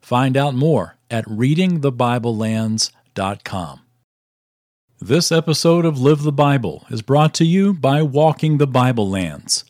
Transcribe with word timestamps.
Find 0.00 0.36
out 0.36 0.54
more 0.54 0.96
at 1.10 1.24
readingthebiblelands.com. 1.26 3.80
This 5.02 5.32
episode 5.32 5.86
of 5.86 5.98
Live 5.98 6.22
the 6.22 6.32
Bible 6.32 6.84
is 6.90 7.00
brought 7.00 7.32
to 7.34 7.44
you 7.44 7.72
by 7.72 8.02
Walking 8.02 8.58
the 8.58 8.66
Bible 8.66 9.08
Lands. 9.08 9.64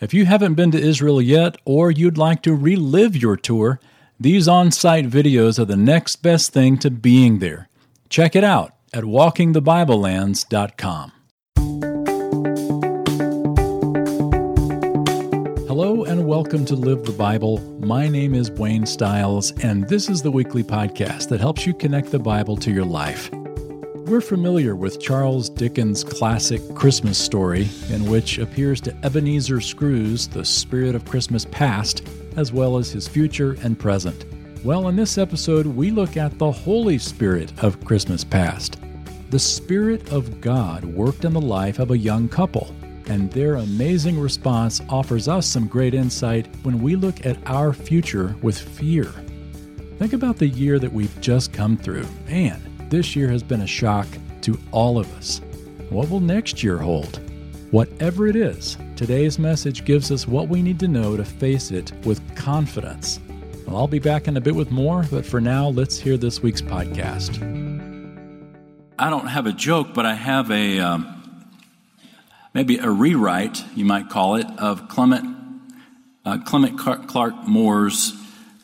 If 0.00 0.12
you 0.12 0.24
haven't 0.24 0.54
been 0.54 0.72
to 0.72 0.80
Israel 0.80 1.22
yet, 1.22 1.56
or 1.64 1.92
you'd 1.92 2.18
like 2.18 2.42
to 2.42 2.56
relive 2.56 3.16
your 3.16 3.36
tour, 3.36 3.78
these 4.18 4.48
on 4.48 4.72
site 4.72 5.08
videos 5.08 5.60
are 5.60 5.64
the 5.64 5.76
next 5.76 6.16
best 6.16 6.52
thing 6.52 6.78
to 6.78 6.90
being 6.90 7.38
there. 7.38 7.68
Check 8.08 8.34
it 8.34 8.42
out 8.42 8.74
at 8.92 9.04
walkingthebiblelands.com. 9.04 11.12
Hello 15.74 16.04
and 16.04 16.26
welcome 16.26 16.66
to 16.66 16.76
Live 16.76 17.02
the 17.04 17.12
Bible. 17.12 17.58
My 17.80 18.06
name 18.06 18.34
is 18.34 18.50
Wayne 18.50 18.84
Stiles, 18.84 19.52
and 19.62 19.88
this 19.88 20.10
is 20.10 20.20
the 20.20 20.30
weekly 20.30 20.62
podcast 20.62 21.30
that 21.30 21.40
helps 21.40 21.64
you 21.64 21.72
connect 21.72 22.10
the 22.10 22.18
Bible 22.18 22.58
to 22.58 22.70
your 22.70 22.84
life. 22.84 23.30
We're 23.32 24.20
familiar 24.20 24.76
with 24.76 25.00
Charles 25.00 25.48
Dickens' 25.48 26.04
classic 26.04 26.60
Christmas 26.74 27.16
story, 27.16 27.70
in 27.88 28.04
which 28.04 28.36
appears 28.36 28.82
to 28.82 28.94
Ebenezer 29.02 29.62
Scrooge 29.62 30.28
the 30.28 30.44
spirit 30.44 30.94
of 30.94 31.06
Christmas 31.06 31.46
past, 31.46 32.06
as 32.36 32.52
well 32.52 32.76
as 32.76 32.92
his 32.92 33.08
future 33.08 33.56
and 33.62 33.78
present. 33.78 34.26
Well, 34.62 34.88
in 34.88 34.96
this 34.96 35.16
episode, 35.16 35.64
we 35.64 35.90
look 35.90 36.18
at 36.18 36.38
the 36.38 36.52
Holy 36.52 36.98
Spirit 36.98 37.50
of 37.64 37.82
Christmas 37.82 38.24
past. 38.24 38.78
The 39.30 39.38
Spirit 39.38 40.12
of 40.12 40.42
God 40.42 40.84
worked 40.84 41.24
in 41.24 41.32
the 41.32 41.40
life 41.40 41.78
of 41.78 41.92
a 41.92 41.98
young 41.98 42.28
couple, 42.28 42.74
and 43.06 43.30
their 43.30 43.56
amazing 43.56 44.18
response 44.18 44.80
offers 44.88 45.28
us 45.28 45.46
some 45.46 45.66
great 45.66 45.94
insight 45.94 46.46
when 46.62 46.80
we 46.80 46.96
look 46.96 47.24
at 47.26 47.38
our 47.46 47.72
future 47.72 48.34
with 48.42 48.58
fear. 48.58 49.12
Think 49.98 50.12
about 50.12 50.38
the 50.38 50.48
year 50.48 50.78
that 50.78 50.92
we've 50.92 51.20
just 51.20 51.52
come 51.52 51.76
through. 51.76 52.06
Man, 52.28 52.60
this 52.88 53.14
year 53.14 53.28
has 53.28 53.42
been 53.42 53.62
a 53.62 53.66
shock 53.66 54.06
to 54.42 54.58
all 54.70 54.98
of 54.98 55.12
us. 55.16 55.40
What 55.90 56.10
will 56.10 56.20
next 56.20 56.62
year 56.62 56.78
hold? 56.78 57.20
Whatever 57.70 58.26
it 58.26 58.36
is, 58.36 58.76
today's 58.96 59.38
message 59.38 59.84
gives 59.84 60.10
us 60.10 60.28
what 60.28 60.48
we 60.48 60.60
need 60.60 60.78
to 60.80 60.88
know 60.88 61.16
to 61.16 61.24
face 61.24 61.70
it 61.70 61.92
with 62.04 62.20
confidence. 62.36 63.20
Well, 63.66 63.76
I'll 63.76 63.88
be 63.88 63.98
back 63.98 64.28
in 64.28 64.36
a 64.36 64.40
bit 64.40 64.54
with 64.54 64.70
more, 64.70 65.04
but 65.10 65.24
for 65.24 65.40
now, 65.40 65.68
let's 65.68 65.98
hear 65.98 66.16
this 66.16 66.42
week's 66.42 66.60
podcast. 66.60 67.40
I 68.98 69.08
don't 69.08 69.26
have 69.26 69.46
a 69.46 69.52
joke, 69.52 69.94
but 69.94 70.04
I 70.04 70.14
have 70.14 70.50
a 70.50 70.78
um, 70.80 71.21
maybe 72.54 72.78
a 72.78 72.90
rewrite, 72.90 73.64
you 73.74 73.84
might 73.84 74.08
call 74.08 74.36
it, 74.36 74.46
of 74.58 74.88
Clement 74.88 75.38
uh, 76.24 76.38
Clement 76.38 76.78
Clarke 76.78 77.48
Moore's 77.48 78.14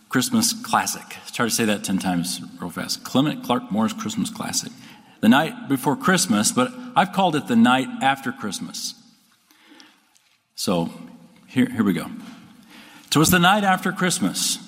Christmas 0.09 0.53
Classic. 0.53 1.03
Try 1.33 1.47
to 1.47 1.51
say 1.51 1.65
that 1.67 1.85
10 1.85 1.99
times 1.99 2.41
real 2.61 2.71
fast. 2.71 3.05
Clement 3.05 3.45
Clarke 3.45 3.71
Moore's 3.71 3.93
Christmas 3.93 4.31
Classic. 4.31 4.73
The 5.21 5.29
night 5.29 5.69
before 5.69 5.97
Christmas, 5.97 6.53
but 6.53 6.73
I've 6.97 7.13
called 7.13 7.37
it 7.37 7.47
the 7.47 7.57
night 7.57 7.89
after 8.03 8.33
Christmas. 8.33 8.95
So 10.55 10.91
here, 11.47 11.69
here 11.69 11.85
we 11.85 11.93
go. 11.93 12.07
Twas 13.11 13.31
the 13.31 13.39
night 13.39 13.65
after 13.65 13.93
Christmas, 13.93 14.59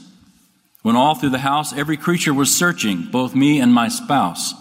when 0.83 0.97
all 0.97 1.15
through 1.15 1.31
the 1.31 1.39
house 1.39 1.72
every 1.72 1.97
creature 1.97 2.33
was 2.33 2.56
searching, 2.56 3.03
both 3.11 3.34
me 3.34 3.61
and 3.61 3.75
my 3.75 3.89
spouse. 3.89 4.55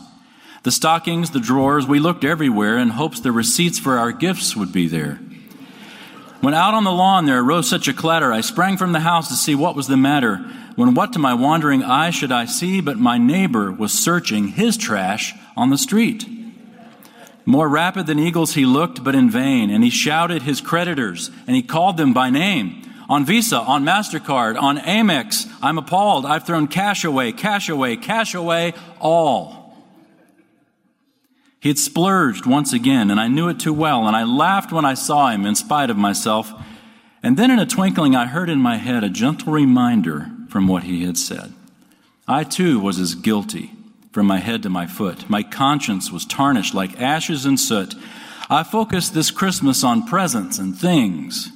The 0.63 0.71
stockings, 0.71 1.31
the 1.31 1.39
drawers, 1.39 1.87
we 1.87 1.99
looked 1.99 2.25
everywhere 2.25 2.77
in 2.77 2.89
hopes 2.89 3.21
the 3.21 3.31
receipts 3.31 3.79
for 3.79 3.97
our 3.97 4.11
gifts 4.11 4.55
would 4.55 4.73
be 4.73 4.87
there. 4.87 5.19
When 6.41 6.53
out 6.53 6.73
on 6.73 6.83
the 6.83 6.91
lawn 6.91 7.25
there 7.25 7.41
arose 7.41 7.69
such 7.69 7.87
a 7.87 7.93
clatter, 7.93 8.31
I 8.31 8.41
sprang 8.41 8.77
from 8.77 8.91
the 8.91 9.01
house 9.01 9.27
to 9.29 9.35
see 9.35 9.55
what 9.55 9.75
was 9.75 9.87
the 9.87 9.97
matter. 9.97 10.37
When 10.75 10.93
what 10.93 11.13
to 11.13 11.19
my 11.19 11.33
wandering 11.33 11.83
eye 11.83 12.09
should 12.11 12.31
I 12.31 12.45
see 12.45 12.79
but 12.79 12.97
my 12.97 13.17
neighbor 13.17 13.71
was 13.71 13.91
searching 13.91 14.49
his 14.49 14.77
trash 14.77 15.33
on 15.57 15.69
the 15.69 15.77
street. 15.77 16.25
More 17.45 17.67
rapid 17.67 18.05
than 18.05 18.19
eagles 18.19 18.53
he 18.53 18.65
looked, 18.65 19.03
but 19.03 19.15
in 19.15 19.29
vain, 19.29 19.69
and 19.69 19.83
he 19.83 19.89
shouted 19.89 20.43
his 20.43 20.61
creditors, 20.61 21.31
and 21.47 21.55
he 21.55 21.61
called 21.61 21.97
them 21.97 22.13
by 22.13 22.29
name. 22.29 22.81
On 23.09 23.25
Visa, 23.25 23.57
on 23.57 23.83
MasterCard, 23.83 24.61
on 24.61 24.77
Amex, 24.77 25.51
I'm 25.61 25.77
appalled. 25.77 26.25
I've 26.25 26.45
thrown 26.45 26.67
cash 26.67 27.03
away, 27.03 27.31
cash 27.31 27.67
away, 27.67 27.97
cash 27.97 28.35
away, 28.35 28.73
all. 28.99 29.58
He 31.59 31.69
had 31.69 31.77
splurged 31.77 32.45
once 32.45 32.71
again, 32.71 33.11
and 33.11 33.19
I 33.19 33.27
knew 33.27 33.49
it 33.49 33.59
too 33.59 33.73
well, 33.73 34.07
and 34.07 34.15
I 34.15 34.23
laughed 34.23 34.71
when 34.71 34.85
I 34.85 34.93
saw 34.93 35.29
him 35.29 35.45
in 35.45 35.55
spite 35.55 35.89
of 35.89 35.97
myself. 35.97 36.53
And 37.21 37.35
then 37.35 37.51
in 37.51 37.59
a 37.59 37.65
twinkling, 37.65 38.15
I 38.15 38.27
heard 38.27 38.49
in 38.49 38.59
my 38.59 38.77
head 38.77 39.03
a 39.03 39.09
gentle 39.09 39.51
reminder 39.51 40.31
from 40.47 40.67
what 40.67 40.83
he 40.83 41.03
had 41.03 41.17
said. 41.17 41.53
I 42.27 42.45
too 42.45 42.79
was 42.79 42.97
as 42.97 43.13
guilty 43.13 43.71
from 44.13 44.25
my 44.25 44.37
head 44.37 44.63
to 44.63 44.69
my 44.69 44.87
foot. 44.87 45.29
My 45.29 45.43
conscience 45.43 46.11
was 46.11 46.25
tarnished 46.25 46.73
like 46.73 46.99
ashes 46.99 47.45
and 47.45 47.59
soot. 47.59 47.93
I 48.49 48.63
focused 48.63 49.13
this 49.13 49.29
Christmas 49.29 49.83
on 49.83 50.07
presents 50.07 50.59
and 50.59 50.77
things, 50.77 51.51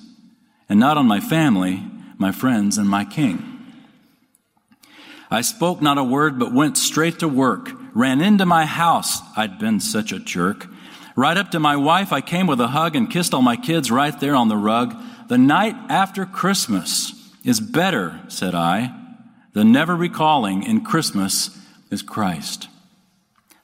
and 0.67 0.79
not 0.79 0.97
on 0.97 1.07
my 1.07 1.21
family, 1.21 1.81
my 2.17 2.33
friends, 2.33 2.77
and 2.77 2.89
my 2.89 3.05
king. 3.05 3.49
I 5.31 5.41
spoke 5.41 5.81
not 5.81 5.97
a 5.97 6.03
word, 6.03 6.37
but 6.37 6.53
went 6.53 6.77
straight 6.77 7.19
to 7.19 7.27
work 7.27 7.71
ran 7.93 8.21
into 8.21 8.45
my 8.45 8.65
house. 8.65 9.21
I'd 9.35 9.59
been 9.59 9.79
such 9.79 10.11
a 10.11 10.19
jerk. 10.19 10.67
Right 11.15 11.37
up 11.37 11.51
to 11.51 11.59
my 11.59 11.75
wife, 11.75 12.11
I 12.11 12.21
came 12.21 12.47
with 12.47 12.59
a 12.59 12.67
hug 12.67 12.95
and 12.95 13.09
kissed 13.09 13.33
all 13.33 13.41
my 13.41 13.55
kids 13.55 13.91
right 13.91 14.19
there 14.19 14.35
on 14.35 14.47
the 14.47 14.57
rug. 14.57 14.95
The 15.27 15.37
night 15.37 15.75
after 15.89 16.25
Christmas 16.25 17.13
is 17.43 17.59
better, 17.59 18.19
said 18.27 18.55
I, 18.55 18.95
than 19.53 19.71
never 19.71 19.95
recalling 19.95 20.63
in 20.63 20.83
Christmas 20.83 21.57
is 21.91 22.01
Christ. 22.01 22.67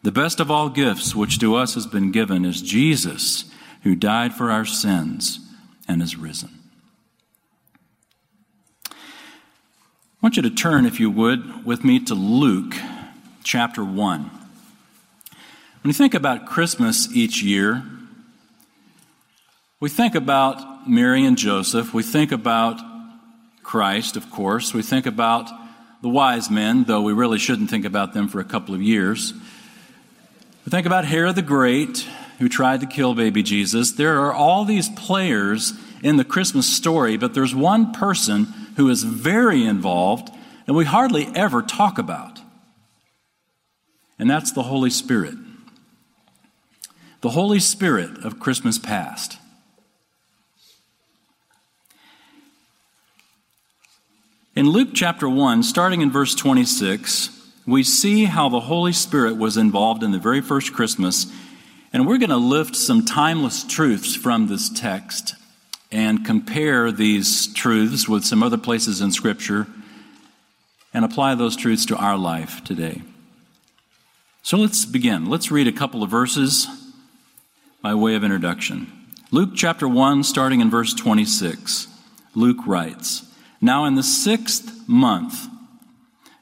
The 0.03 0.11
best 0.11 0.39
of 0.39 0.51
all 0.51 0.69
gifts 0.69 1.15
which 1.15 1.39
to 1.39 1.55
us 1.55 1.73
has 1.73 1.87
been 1.87 2.11
given 2.11 2.45
is 2.45 2.61
Jesus, 2.61 3.45
who 3.83 3.95
died 3.95 4.33
for 4.33 4.51
our 4.51 4.65
sins 4.65 5.39
and 5.87 6.01
is 6.01 6.15
risen. 6.15 6.51
I 8.91 8.95
want 10.21 10.35
you 10.35 10.43
to 10.43 10.49
turn, 10.49 10.85
if 10.85 10.99
you 10.99 11.09
would, 11.09 11.65
with 11.65 11.83
me 11.83 11.99
to 12.01 12.13
Luke 12.13 12.75
chapter 13.49 13.83
1. 13.83 14.21
When 14.21 14.29
you 15.83 15.93
think 15.93 16.13
about 16.13 16.45
Christmas 16.45 17.11
each 17.15 17.41
year, 17.41 17.81
we 19.79 19.89
think 19.89 20.13
about 20.13 20.87
Mary 20.87 21.25
and 21.25 21.35
Joseph. 21.35 21.91
We 21.91 22.03
think 22.03 22.31
about 22.31 22.79
Christ, 23.63 24.15
of 24.15 24.29
course. 24.29 24.71
We 24.71 24.83
think 24.83 25.07
about 25.07 25.49
the 26.03 26.09
wise 26.09 26.51
men, 26.51 26.83
though 26.83 27.01
we 27.01 27.11
really 27.11 27.39
shouldn't 27.39 27.71
think 27.71 27.85
about 27.85 28.13
them 28.13 28.27
for 28.27 28.39
a 28.39 28.43
couple 28.43 28.75
of 28.75 28.83
years. 28.83 29.33
We 29.33 30.69
think 30.69 30.85
about 30.85 31.05
Herod 31.05 31.35
the 31.35 31.41
Great, 31.41 32.05
who 32.37 32.49
tried 32.49 32.81
to 32.81 32.85
kill 32.85 33.15
baby 33.15 33.41
Jesus. 33.41 33.93
There 33.93 34.19
are 34.19 34.31
all 34.31 34.63
these 34.63 34.89
players 34.89 35.73
in 36.03 36.17
the 36.17 36.23
Christmas 36.23 36.71
story, 36.71 37.17
but 37.17 37.33
there's 37.33 37.55
one 37.55 37.93
person 37.93 38.43
who 38.75 38.89
is 38.89 39.01
very 39.01 39.65
involved 39.65 40.29
and 40.67 40.75
we 40.75 40.85
hardly 40.85 41.27
ever 41.33 41.63
talk 41.63 41.97
about 41.97 42.38
and 44.19 44.29
that's 44.29 44.51
the 44.51 44.63
Holy 44.63 44.89
Spirit. 44.89 45.35
The 47.21 47.29
Holy 47.29 47.59
Spirit 47.59 48.23
of 48.23 48.39
Christmas 48.39 48.77
past. 48.77 49.37
In 54.55 54.69
Luke 54.69 54.89
chapter 54.93 55.29
1, 55.29 55.63
starting 55.63 56.01
in 56.01 56.11
verse 56.11 56.35
26, 56.35 57.29
we 57.65 57.81
see 57.81 58.25
how 58.25 58.49
the 58.49 58.59
Holy 58.59 58.91
Spirit 58.91 59.37
was 59.37 59.55
involved 59.55 60.03
in 60.03 60.11
the 60.11 60.19
very 60.19 60.41
first 60.41 60.73
Christmas. 60.73 61.27
And 61.93 62.05
we're 62.05 62.17
going 62.17 62.29
to 62.29 62.37
lift 62.37 62.75
some 62.75 63.05
timeless 63.05 63.63
truths 63.63 64.15
from 64.15 64.47
this 64.47 64.69
text 64.69 65.35
and 65.91 66.25
compare 66.25 66.91
these 66.91 67.53
truths 67.53 68.09
with 68.09 68.25
some 68.25 68.43
other 68.43 68.57
places 68.57 69.01
in 69.01 69.11
Scripture 69.11 69.67
and 70.93 71.05
apply 71.05 71.35
those 71.35 71.55
truths 71.55 71.85
to 71.85 71.95
our 71.95 72.17
life 72.17 72.63
today. 72.63 73.01
So 74.49 74.57
let's 74.57 74.83
begin. 74.83 75.29
Let's 75.29 75.51
read 75.51 75.67
a 75.67 75.71
couple 75.71 76.01
of 76.01 76.09
verses 76.09 76.67
by 77.83 77.93
way 77.93 78.15
of 78.15 78.23
introduction. 78.23 78.91
Luke 79.29 79.51
chapter 79.53 79.87
1, 79.87 80.23
starting 80.23 80.59
in 80.59 80.71
verse 80.71 80.95
26. 80.95 81.85
Luke 82.33 82.57
writes 82.65 83.31
Now 83.61 83.85
in 83.85 83.93
the 83.93 84.01
sixth 84.01 84.89
month, 84.89 85.45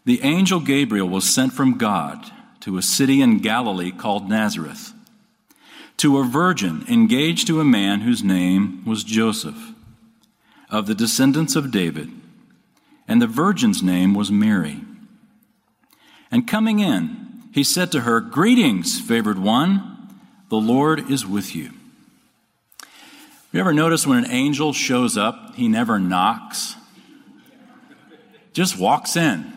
the 0.06 0.22
angel 0.24 0.62
Gabriel 0.62 1.10
was 1.10 1.30
sent 1.30 1.52
from 1.52 1.78
God 1.78 2.32
to 2.62 2.78
a 2.78 2.82
city 2.82 3.22
in 3.22 3.40
Galilee 3.40 3.92
called 3.92 4.30
Nazareth, 4.30 4.94
to 5.98 6.18
a 6.18 6.24
virgin 6.24 6.86
engaged 6.88 7.46
to 7.48 7.60
a 7.60 7.66
man 7.66 8.00
whose 8.00 8.24
name 8.24 8.86
was 8.86 9.04
Joseph, 9.04 9.74
of 10.70 10.88
the 10.88 10.96
descendants 10.96 11.58
of 11.58 11.72
David, 11.72 12.10
and 13.06 13.22
the 13.22 13.28
virgin's 13.28 13.84
name 13.84 14.14
was 14.14 14.32
Mary. 14.32 14.80
And 16.32 16.48
coming 16.48 16.80
in, 16.80 17.27
he 17.58 17.64
said 17.64 17.92
to 17.92 18.02
her, 18.02 18.20
Greetings, 18.20 19.02
favored 19.02 19.40
one, 19.40 20.10
the 20.50 20.58
Lord 20.58 21.10
is 21.10 21.26
with 21.26 21.56
you. 21.56 21.72
You 23.52 23.60
ever 23.60 23.74
notice 23.74 24.06
when 24.06 24.24
an 24.24 24.30
angel 24.30 24.74
shows 24.74 25.18
up, 25.18 25.56
he 25.56 25.68
never 25.68 25.98
knocks? 25.98 26.76
Just 28.54 28.78
walks 28.78 29.16
in. 29.16 29.52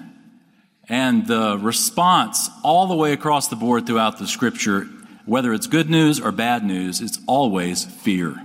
And 0.89 1.27
the 1.27 1.59
response 1.59 2.49
all 2.65 2.87
the 2.87 2.97
way 2.97 3.13
across 3.13 3.49
the 3.49 3.57
board 3.57 3.87
throughout 3.87 4.19
the 4.19 4.27
scripture, 4.27 4.89
whether 5.27 5.53
it's 5.53 5.67
good 5.67 5.91
news 5.91 6.19
or 6.19 6.33
bad 6.33 6.65
news, 6.65 7.03
it's 7.03 7.19
always 7.27 7.85
fear. 7.85 8.43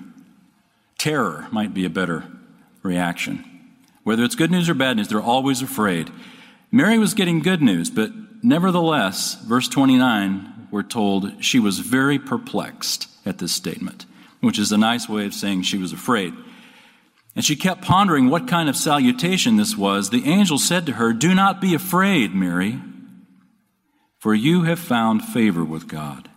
Terror 0.98 1.48
might 1.50 1.74
be 1.74 1.86
a 1.86 1.90
better 1.90 2.26
reaction. 2.84 3.46
Whether 4.04 4.26
it's 4.26 4.36
good 4.36 4.52
news 4.52 4.68
or 4.68 4.74
bad 4.74 4.98
news, 4.98 5.08
they're 5.08 5.22
always 5.22 5.62
afraid. 5.62 6.12
Mary 6.74 7.00
was 7.00 7.14
getting 7.14 7.40
good 7.40 7.62
news, 7.62 7.90
but 7.90 8.12
nevertheless, 8.46 9.36
verse 9.44 9.68
29, 9.68 10.68
we're 10.72 10.84
told 10.84 11.44
she 11.44 11.60
was 11.60 11.80
very 11.80 12.20
perplexed 12.20 13.08
at 13.26 13.40
this 13.40 13.52
statement, 13.52 14.06
which 14.42 14.60
is 14.60 14.72
a 14.72 14.78
nice 14.78 15.10
way 15.10 15.26
of 15.26 15.34
saying 15.34 15.64
she 15.64 15.78
was 15.78 15.92
afraid. 15.92 16.34
And 17.36 17.44
she 17.44 17.56
kept 17.56 17.82
pondering 17.82 18.30
what 18.30 18.48
kind 18.48 18.70
of 18.70 18.78
salutation 18.78 19.58
this 19.58 19.76
was. 19.76 20.10
The 20.10 20.26
angel 20.26 20.58
said 20.58 20.86
to 20.86 20.94
her, 20.94 21.12
Do 21.12 21.36
not 21.36 21.60
be 21.60 21.74
afraid, 21.74 22.34
Mary, 22.34 22.80
for 24.20 24.34
you 24.34 24.64
have 24.64 24.80
found 24.80 25.24
favor 25.24 25.64
with 25.64 25.88
God. 25.88 26.30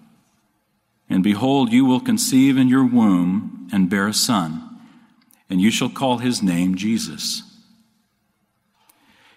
And 1.08 1.22
behold, 1.22 1.72
you 1.72 1.84
will 1.84 2.00
conceive 2.00 2.58
in 2.58 2.69
your 2.69 2.84
womb 2.84 3.69
and 3.72 3.88
bear 3.88 4.08
a 4.08 4.14
son, 4.14 4.81
and 5.49 5.61
you 5.61 5.70
shall 5.70 5.88
call 5.88 6.19
his 6.19 6.43
name 6.43 6.75
Jesus. 6.75 7.43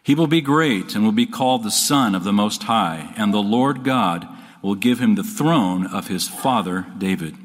He 0.03 0.15
will 0.15 0.27
be 0.27 0.42
great 0.42 0.95
and 0.95 1.03
will 1.03 1.12
be 1.12 1.25
called 1.25 1.63
the 1.63 1.71
Son 1.71 2.15
of 2.15 2.24
the 2.24 2.33
Most 2.33 2.63
High, 2.63 3.13
and 3.18 3.33
the 3.33 3.39
Lord 3.39 3.83
God 3.83 4.27
will 4.62 4.75
give 4.75 5.00
him 5.00 5.15
the 5.15 5.24
throne 5.24 5.86
of 5.86 6.07
his 6.07 6.27
father 6.27 6.88
David. 6.98 7.36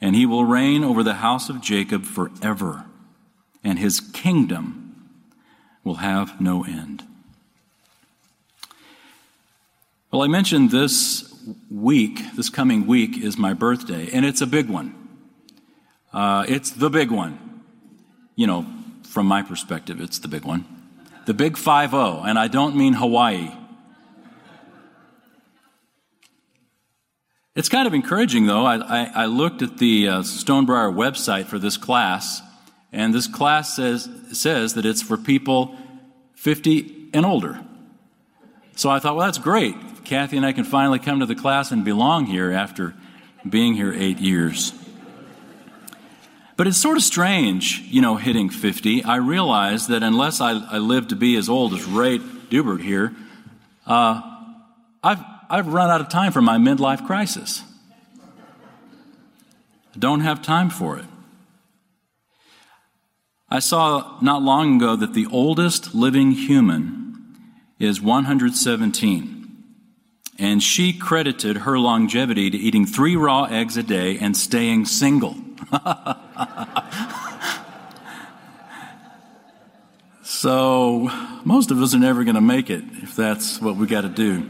And 0.00 0.14
he 0.14 0.26
will 0.26 0.44
reign 0.44 0.84
over 0.84 1.02
the 1.02 1.14
house 1.14 1.48
of 1.48 1.60
Jacob 1.60 2.04
forever 2.04 2.84
and 3.64 3.78
his 3.78 3.98
kingdom 3.98 5.10
will 5.82 5.96
have 5.96 6.40
no 6.40 6.64
end. 6.64 7.02
Well, 10.10 10.22
I 10.22 10.28
mentioned 10.28 10.70
this 10.70 11.34
week, 11.70 12.20
this 12.36 12.50
coming 12.50 12.86
week 12.86 13.18
is 13.18 13.36
my 13.36 13.54
birthday, 13.54 14.08
and 14.12 14.24
it's 14.24 14.40
a 14.40 14.46
big 14.46 14.68
one. 14.68 14.94
Uh, 16.12 16.44
it's 16.46 16.70
the 16.70 16.90
big 16.90 17.10
one. 17.10 17.62
You 18.36 18.46
know, 18.46 18.66
from 19.08 19.26
my 19.26 19.42
perspective, 19.42 20.00
it's 20.00 20.18
the 20.18 20.28
big 20.28 20.44
one. 20.44 20.73
The 21.26 21.34
big 21.34 21.56
5 21.56 21.90
0, 21.90 22.22
and 22.26 22.38
I 22.38 22.48
don't 22.48 22.76
mean 22.76 22.94
Hawaii. 22.94 23.50
It's 27.54 27.68
kind 27.68 27.86
of 27.86 27.94
encouraging, 27.94 28.46
though. 28.46 28.64
I, 28.66 28.76
I, 28.76 29.10
I 29.14 29.26
looked 29.26 29.62
at 29.62 29.78
the 29.78 30.08
uh, 30.08 30.22
Stonebriar 30.22 30.92
website 30.92 31.46
for 31.46 31.58
this 31.58 31.76
class, 31.76 32.42
and 32.92 33.14
this 33.14 33.28
class 33.28 33.76
says, 33.76 34.08
says 34.32 34.74
that 34.74 34.84
it's 34.84 35.02
for 35.02 35.16
people 35.16 35.76
50 36.34 37.10
and 37.14 37.24
older. 37.24 37.60
So 38.76 38.90
I 38.90 38.98
thought, 38.98 39.16
well, 39.16 39.26
that's 39.26 39.38
great. 39.38 39.76
Kathy 40.04 40.36
and 40.36 40.44
I 40.44 40.52
can 40.52 40.64
finally 40.64 40.98
come 40.98 41.20
to 41.20 41.26
the 41.26 41.34
class 41.34 41.70
and 41.70 41.84
belong 41.84 42.26
here 42.26 42.52
after 42.52 42.94
being 43.48 43.74
here 43.74 43.92
eight 43.94 44.18
years. 44.18 44.72
But 46.56 46.68
it's 46.68 46.78
sort 46.78 46.96
of 46.96 47.02
strange, 47.02 47.80
you 47.88 48.00
know, 48.00 48.16
hitting 48.16 48.48
50. 48.48 49.02
I 49.04 49.16
realize 49.16 49.88
that 49.88 50.02
unless 50.02 50.40
I, 50.40 50.52
I 50.52 50.78
live 50.78 51.08
to 51.08 51.16
be 51.16 51.36
as 51.36 51.48
old 51.48 51.74
as 51.74 51.84
Ray 51.84 52.18
Dubert 52.18 52.80
here, 52.80 53.12
uh, 53.86 54.22
I've, 55.02 55.20
I've 55.50 55.66
run 55.66 55.90
out 55.90 56.00
of 56.00 56.08
time 56.08 56.30
for 56.30 56.40
my 56.40 56.58
midlife 56.58 57.04
crisis. 57.06 57.62
I 59.94 59.98
don't 59.98 60.20
have 60.20 60.42
time 60.42 60.70
for 60.70 60.96
it. 60.98 61.06
I 63.48 63.58
saw 63.58 64.18
not 64.20 64.42
long 64.42 64.76
ago 64.76 64.96
that 64.96 65.14
the 65.14 65.26
oldest 65.30 65.94
living 65.94 66.32
human 66.32 67.36
is 67.78 68.00
117. 68.00 69.40
And 70.38 70.62
she 70.62 70.92
credited 70.92 71.58
her 71.58 71.78
longevity 71.78 72.50
to 72.50 72.56
eating 72.56 72.86
three 72.86 73.14
raw 73.14 73.44
eggs 73.44 73.76
a 73.76 73.82
day 73.82 74.18
and 74.18 74.36
staying 74.36 74.86
single. 74.86 75.36
so, 80.22 81.10
most 81.44 81.70
of 81.70 81.80
us 81.80 81.94
are 81.94 81.98
never 81.98 82.24
going 82.24 82.34
to 82.34 82.40
make 82.40 82.70
it 82.70 82.84
if 83.02 83.16
that's 83.16 83.60
what 83.60 83.76
we 83.76 83.86
got 83.86 84.02
to 84.02 84.08
do. 84.08 84.48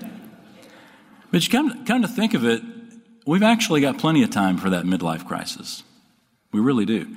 But 1.31 1.45
you 1.45 1.51
come, 1.51 1.85
come 1.85 2.03
to 2.03 2.09
think 2.09 2.35
of 2.35 2.45
it, 2.45 2.63
we've 3.27 3.43
actually 3.43 3.81
got 3.81 3.99
plenty 3.99 4.23
of 4.23 4.31
time 4.31 4.57
for 4.57 4.71
that 4.71 4.85
midlife 4.85 5.27
crisis. 5.27 5.83
We 6.53 6.61
really 6.61 6.87
do 6.87 7.17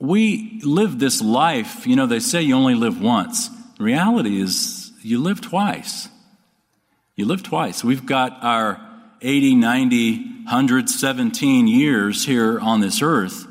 we 0.00 0.60
live 0.64 0.98
this 0.98 1.20
life, 1.20 1.86
you 1.86 1.94
know, 1.94 2.06
they 2.06 2.20
say 2.20 2.42
you 2.42 2.56
only 2.56 2.74
live 2.74 3.00
once. 3.00 3.50
Reality 3.78 4.40
is 4.40 4.90
you 5.02 5.22
live 5.22 5.40
twice. 5.40 6.08
You 7.16 7.26
live 7.26 7.42
twice. 7.42 7.84
We've 7.84 8.06
got 8.06 8.42
our 8.42 8.80
80, 9.22 9.54
90, 9.54 10.16
117 10.16 11.68
years 11.68 12.24
here 12.24 12.58
on 12.58 12.80
this 12.80 13.02
earth. 13.02 13.46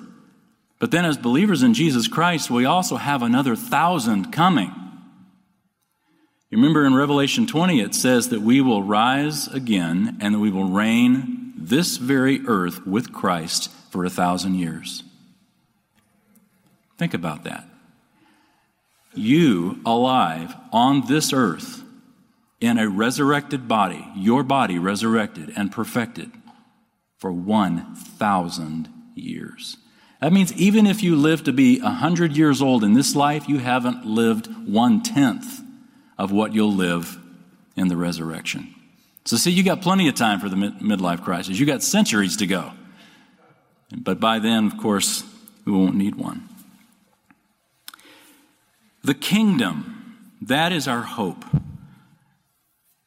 But 0.80 0.92
then, 0.92 1.06
as 1.06 1.18
believers 1.18 1.62
in 1.62 1.74
Jesus 1.74 2.08
Christ, 2.08 2.50
we 2.50 2.66
also 2.66 2.96
have 2.96 3.22
another 3.22 3.56
thousand 3.56 4.32
coming. 4.32 4.74
You 6.50 6.58
remember 6.58 6.86
in 6.86 6.96
Revelation 6.96 7.46
20, 7.46 7.82
it 7.82 7.94
says 7.94 8.30
that 8.30 8.42
we 8.42 8.62
will 8.62 8.82
rise 8.82 9.48
again 9.48 10.18
and 10.20 10.34
that 10.34 10.40
we 10.40 10.50
will 10.50 10.70
reign 10.70 11.54
this 11.56 11.98
very 11.98 12.42
earth 12.48 12.88
with 12.88 13.14
Christ 13.14 13.70
for 13.92 14.04
a 14.06 14.10
thousand 14.10 14.56
years. 14.56 15.04
Think 16.98 17.14
about 17.14 17.44
that. 17.44 17.66
You 19.14 19.80
alive 19.86 20.56
on 20.72 21.08
this 21.08 21.34
earth 21.34 21.84
in 22.62 22.78
a 22.78 22.90
resurrected 22.90 23.68
body, 23.68 24.06
your 24.16 24.44
body 24.44 24.78
resurrected 24.78 25.54
and 25.56 25.72
perfected 25.72 26.32
for 27.18 27.32
1,000 27.32 28.90
years. 29.16 29.78
That 30.22 30.34
means 30.34 30.52
even 30.54 30.86
if 30.86 31.02
you 31.02 31.16
live 31.16 31.44
to 31.46 31.54
be 31.54 31.80
100 31.80 32.36
years 32.36 32.62
old 32.62 32.84
in 32.84 32.94
this 32.94 33.16
life, 33.16 33.48
you 33.48 33.60
haven't 33.60 34.06
lived 34.06 34.48
one 34.68 35.02
tenth 35.02 35.62
of 36.18 36.32
what 36.32 36.54
you'll 36.54 36.74
live 36.74 37.18
in 37.78 37.88
the 37.88 37.96
resurrection. 37.96 38.76
So, 39.26 39.38
see, 39.38 39.52
you 39.52 39.64
got 39.64 39.82
plenty 39.82 40.08
of 40.10 40.16
time 40.16 40.40
for 40.40 40.50
the 40.50 40.56
midlife 40.56 41.24
crisis. 41.24 41.60
You 41.60 41.66
got 41.66 41.84
centuries 41.84 42.38
to 42.38 42.48
go. 42.48 42.72
But 43.96 44.20
by 44.20 44.40
then, 44.40 44.66
of 44.66 44.78
course, 44.78 45.24
we 45.66 45.72
won't 45.72 45.96
need 45.96 46.16
one. 46.16 46.48
The 49.04 49.14
kingdom, 49.14 50.36
that 50.42 50.72
is 50.72 50.88
our 50.88 51.02
hope. 51.02 51.46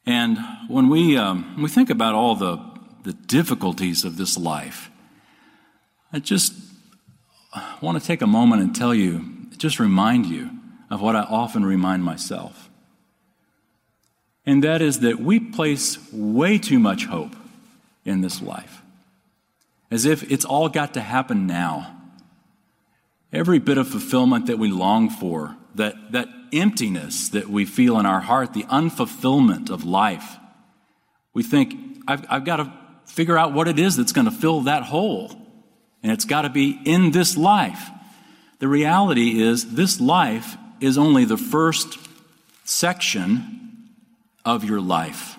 And 0.06 0.38
when 0.68 0.88
we, 0.88 1.16
um, 1.16 1.60
we 1.62 1.68
think 1.68 1.90
about 1.90 2.14
all 2.14 2.34
the, 2.34 2.58
the 3.04 3.12
difficulties 3.12 4.04
of 4.04 4.16
this 4.16 4.36
life, 4.36 4.90
I 6.12 6.18
just 6.18 6.52
want 7.80 8.00
to 8.00 8.06
take 8.06 8.22
a 8.22 8.26
moment 8.26 8.62
and 8.62 8.74
tell 8.74 8.94
you, 8.94 9.24
just 9.56 9.78
remind 9.78 10.26
you 10.26 10.50
of 10.90 11.00
what 11.00 11.16
I 11.16 11.20
often 11.20 11.64
remind 11.64 12.04
myself. 12.04 12.68
And 14.44 14.64
that 14.64 14.82
is 14.82 15.00
that 15.00 15.20
we 15.20 15.38
place 15.38 15.98
way 16.12 16.58
too 16.58 16.78
much 16.78 17.06
hope 17.06 17.36
in 18.04 18.22
this 18.22 18.42
life, 18.42 18.82
as 19.90 20.04
if 20.04 20.28
it's 20.30 20.44
all 20.44 20.68
got 20.68 20.94
to 20.94 21.00
happen 21.00 21.46
now. 21.46 21.96
Every 23.32 23.60
bit 23.60 23.78
of 23.78 23.88
fulfillment 23.88 24.46
that 24.46 24.58
we 24.58 24.68
long 24.68 25.08
for 25.08 25.56
that, 25.76 25.94
that 26.12 26.28
emptiness 26.52 27.30
that 27.30 27.48
we 27.48 27.64
feel 27.64 27.98
in 27.98 28.06
our 28.06 28.20
heart, 28.20 28.52
the 28.52 28.64
unfulfillment 28.64 29.70
of 29.70 29.84
life. 29.84 30.36
We 31.34 31.42
think, 31.42 31.74
I've, 32.06 32.24
I've 32.28 32.44
got 32.44 32.56
to 32.56 32.72
figure 33.06 33.38
out 33.38 33.52
what 33.52 33.68
it 33.68 33.78
is 33.78 33.96
that's 33.96 34.12
going 34.12 34.26
to 34.26 34.30
fill 34.30 34.62
that 34.62 34.84
hole. 34.84 35.30
And 36.02 36.12
it's 36.12 36.24
got 36.24 36.42
to 36.42 36.50
be 36.50 36.78
in 36.84 37.10
this 37.10 37.36
life. 37.36 37.90
The 38.58 38.68
reality 38.68 39.40
is, 39.40 39.74
this 39.74 40.00
life 40.00 40.56
is 40.80 40.98
only 40.98 41.24
the 41.24 41.36
first 41.36 41.98
section 42.64 43.88
of 44.44 44.64
your 44.64 44.80
life. 44.80 45.38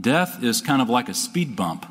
Death 0.00 0.42
is 0.42 0.60
kind 0.60 0.82
of 0.82 0.88
like 0.88 1.08
a 1.08 1.14
speed 1.14 1.56
bump. 1.56 1.86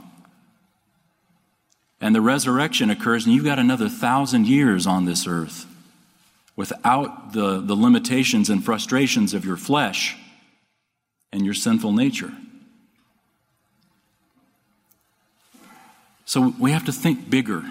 And 2.01 2.13
the 2.13 2.21
resurrection 2.21 2.89
occurs, 2.89 3.25
and 3.25 3.33
you've 3.33 3.45
got 3.45 3.59
another 3.59 3.87
thousand 3.87 4.47
years 4.47 4.85
on 4.85 5.05
this 5.05 5.25
earth 5.25 5.65
without 6.55 7.33
the, 7.33 7.59
the 7.59 7.75
limitations 7.75 8.49
and 8.49 8.63
frustrations 8.63 9.33
of 9.33 9.45
your 9.45 9.57
flesh 9.57 10.15
and 11.31 11.43
your 11.43 11.53
sinful 11.53 11.91
nature. 11.91 12.31
So 16.25 16.53
we 16.59 16.71
have 16.71 16.85
to 16.85 16.91
think 16.91 17.29
bigger 17.29 17.63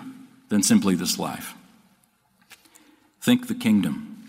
than 0.49 0.63
simply 0.63 0.95
this 0.95 1.19
life. 1.19 1.55
Think 3.21 3.49
the 3.49 3.55
kingdom. 3.55 4.25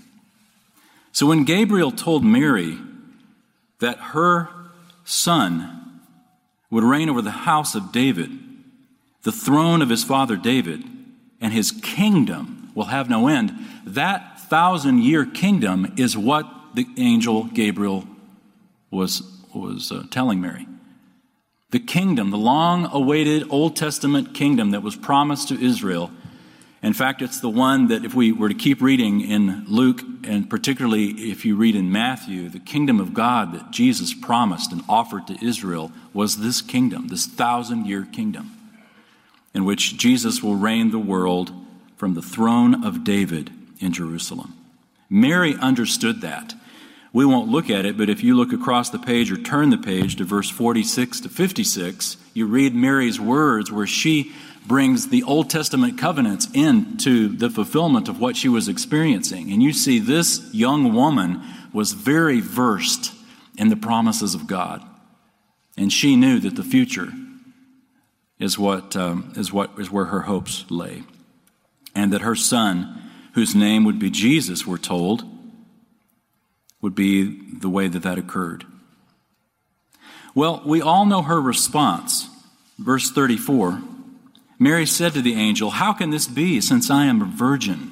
So 1.12 1.28
when 1.28 1.44
Gabriel 1.44 1.92
told 1.92 2.24
Mary 2.24 2.78
that 3.80 3.98
her 4.00 4.50
son 5.04 6.00
would 6.70 6.84
reign 6.84 7.10
over 7.10 7.22
the 7.22 7.32
house 7.32 7.76
of 7.76 7.92
David, 7.92 8.32
the 9.24 9.32
throne 9.32 9.82
of 9.82 9.90
his 9.90 10.04
father 10.04 10.36
David, 10.36 10.84
and 11.42 11.54
his 11.54 11.72
kingdom 11.72 12.72
will 12.74 12.86
have 12.86 13.10
no 13.10 13.28
end, 13.28 13.54
that 13.86 14.33
thousand 14.54 15.02
year 15.02 15.26
kingdom 15.26 15.96
is 15.98 16.16
what 16.16 16.48
the 16.76 16.86
angel 16.98 17.46
Gabriel 17.46 18.08
was, 18.92 19.24
was 19.52 19.92
uh, 19.92 20.04
telling 20.12 20.42
Mary. 20.42 20.68
The 21.72 21.80
kingdom, 21.80 22.30
the 22.30 22.38
long 22.38 22.88
awaited 22.94 23.48
Old 23.50 23.76
Testament 23.76 24.36
kingdom 24.36 24.70
that 24.70 24.84
was 24.84 24.96
promised 24.96 25.48
to 25.48 25.60
Israel. 25.60 26.12
In 26.84 26.94
fact, 26.94 27.24
it's 27.24 27.40
the 27.40 27.50
one 27.50 27.88
that, 27.88 28.06
if 28.06 28.14
we 28.14 28.32
were 28.32 28.48
to 28.48 28.54
keep 28.54 28.80
reading 28.80 29.22
in 29.22 29.66
Luke, 29.68 30.04
and 30.24 30.48
particularly 30.48 31.32
if 31.32 31.46
you 31.46 31.56
read 31.56 31.76
in 31.76 31.92
Matthew, 31.92 32.48
the 32.48 32.60
kingdom 32.60 33.00
of 33.00 33.16
God 33.16 33.56
that 33.56 33.72
Jesus 33.72 34.14
promised 34.14 34.72
and 34.72 34.84
offered 34.88 35.26
to 35.26 35.44
Israel 35.44 35.92
was 36.14 36.38
this 36.38 36.62
kingdom, 36.62 37.08
this 37.08 37.26
thousand 37.26 37.88
year 37.88 38.06
kingdom, 38.12 38.52
in 39.56 39.66
which 39.66 39.98
Jesus 39.98 40.44
will 40.44 40.58
reign 40.58 40.92
the 40.92 41.00
world 41.00 41.52
from 41.98 42.14
the 42.14 42.22
throne 42.22 42.86
of 42.86 43.04
David 43.04 43.50
in 43.84 43.92
Jerusalem. 43.94 44.54
Mary 45.10 45.56
understood 45.60 46.22
that. 46.22 46.56
We 47.12 47.25
won't 47.25 47.50
look 47.50 47.70
at 47.70 47.86
it, 47.86 47.98
but 47.98 48.10
if 48.10 48.24
you 48.24 48.36
look 48.36 48.52
across 48.52 48.90
the 48.90 48.98
page 48.98 49.32
or 49.32 49.38
turn 49.38 49.70
the 49.70 49.78
page 49.78 50.16
to 50.16 50.24
verse 50.24 50.50
46 50.50 51.22
to 51.22 51.30
56, 51.30 52.18
you 52.34 52.48
read 52.48 52.74
Mary's 52.74 53.20
words 53.20 53.72
where 53.72 53.86
she 53.86 54.32
brings 54.66 55.10
the 55.10 55.22
Old 55.24 55.50
Testament 55.50 55.98
covenants 55.98 56.48
into 56.54 57.28
the 57.28 57.50
fulfillment 57.50 58.08
of 58.08 58.20
what 58.20 58.36
she 58.36 58.50
was 58.50 58.68
experiencing. 58.68 59.52
And 59.52 59.62
you 59.62 59.74
see, 59.74 60.00
this 60.00 60.50
young 60.54 60.94
woman 60.94 61.44
was 61.72 61.92
very 61.94 62.40
versed 62.40 63.13
in 63.58 63.70
the 63.70 63.75
promises 63.75 64.34
of 64.34 64.48
God. 64.48 64.82
And 65.78 65.92
she 65.92 66.16
knew 66.16 66.40
that 66.40 66.56
the 66.56 66.63
future 66.63 67.12
is 68.40 68.58
what, 68.58 68.96
um, 68.96 69.34
is 69.36 69.52
what 69.54 69.72
is 69.78 69.92
where 69.92 70.06
her 70.06 70.22
hopes 70.22 70.66
lay. 70.70 71.04
And 71.94 72.12
that 72.13 72.22
her 72.22 72.36
son 72.36 73.03
whose 73.34 73.56
name 73.56 73.84
would 73.84 74.00
be 74.00 74.10
Jesus, 74.10 74.66
we're 74.66 74.78
told, 74.78 75.24
would 76.82 76.96
be 76.96 77.58
the 77.60 77.70
way 77.70 77.88
that 77.88 78.04
that 78.04 78.18
occurred. 78.18 78.66
Well, 80.36 80.62
we 80.66 80.82
all 80.82 81.06
know 81.06 81.22
her 81.22 81.42
response. 81.42 82.30
Verse 82.80 83.12
34 83.12 83.82
Mary 84.60 84.86
said 84.86 85.13
to 85.13 85.22
the 85.22 85.36
angel, 85.36 85.72
How 85.72 85.94
can 85.94 86.10
this 86.10 86.28
be 86.28 86.62
since 86.62 86.90
I 86.90 87.06
am 87.06 87.22
a 87.22 87.25
virgin? 87.25 87.92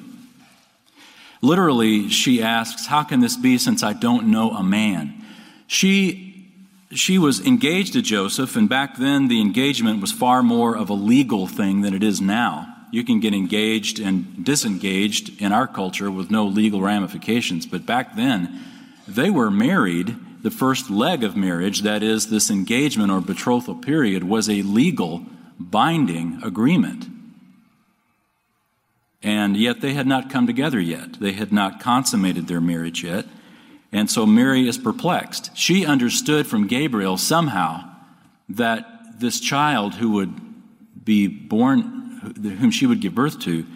Literally, 1.40 2.08
she 2.08 2.42
asks, 2.42 2.86
How 2.86 3.02
can 3.02 3.20
this 3.20 3.36
be 3.36 3.58
since 3.58 3.82
I 3.82 3.92
don't 3.92 4.28
know 4.28 4.52
a 4.52 4.62
man? 4.62 5.24
She, 5.66 6.50
she 6.92 7.18
was 7.18 7.44
engaged 7.44 7.94
to 7.94 8.02
Joseph, 8.02 8.56
and 8.56 8.68
back 8.68 8.96
then 8.96 9.28
the 9.28 9.40
engagement 9.40 10.00
was 10.00 10.12
far 10.12 10.42
more 10.42 10.76
of 10.76 10.88
a 10.88 10.94
legal 10.94 11.46
thing 11.46 11.80
than 11.80 11.94
it 11.94 12.02
is 12.02 12.20
now 12.20 12.71
you 12.92 13.02
can 13.02 13.20
get 13.20 13.34
engaged 13.34 13.98
and 13.98 14.44
disengaged 14.44 15.40
in 15.40 15.50
our 15.50 15.66
culture 15.66 16.10
with 16.10 16.30
no 16.30 16.44
legal 16.44 16.82
ramifications. 16.82 17.66
But 17.66 17.86
back 17.86 18.14
then, 18.14 18.60
they 19.08 19.30
were 19.30 19.50
married. 19.50 20.14
The 20.42 20.50
first 20.50 20.90
leg 20.90 21.24
of 21.24 21.34
marriage, 21.34 21.80
that 21.82 22.02
is, 22.02 22.28
this 22.28 22.50
engagement 22.50 23.10
or 23.10 23.22
betrothal 23.22 23.76
period, 23.76 24.24
was 24.24 24.48
a 24.48 24.60
legal, 24.62 25.24
binding 25.58 26.40
agreement. 26.44 27.06
And 29.22 29.56
yet 29.56 29.80
they 29.80 29.94
had 29.94 30.06
not 30.06 30.28
come 30.28 30.46
together 30.46 30.80
yet. 30.80 31.14
They 31.14 31.32
had 31.32 31.50
not 31.50 31.80
consummated 31.80 32.46
their 32.46 32.60
marriage 32.60 33.02
yet. 33.02 33.24
And 33.90 34.10
so 34.10 34.26
Mary 34.26 34.68
is 34.68 34.76
perplexed. 34.76 35.56
She 35.56 35.86
understood 35.86 36.46
from 36.46 36.66
Gabriel 36.66 37.16
somehow 37.16 37.88
that 38.50 39.18
this 39.20 39.40
child 39.40 39.94
who 39.94 40.10
would 40.10 40.34
be 41.04 41.26
born 41.26 42.01
whom 42.22 42.70
she 42.70 42.86
would 42.86 43.00
give 43.00 43.14
birth 43.14 43.40
to 43.40 43.66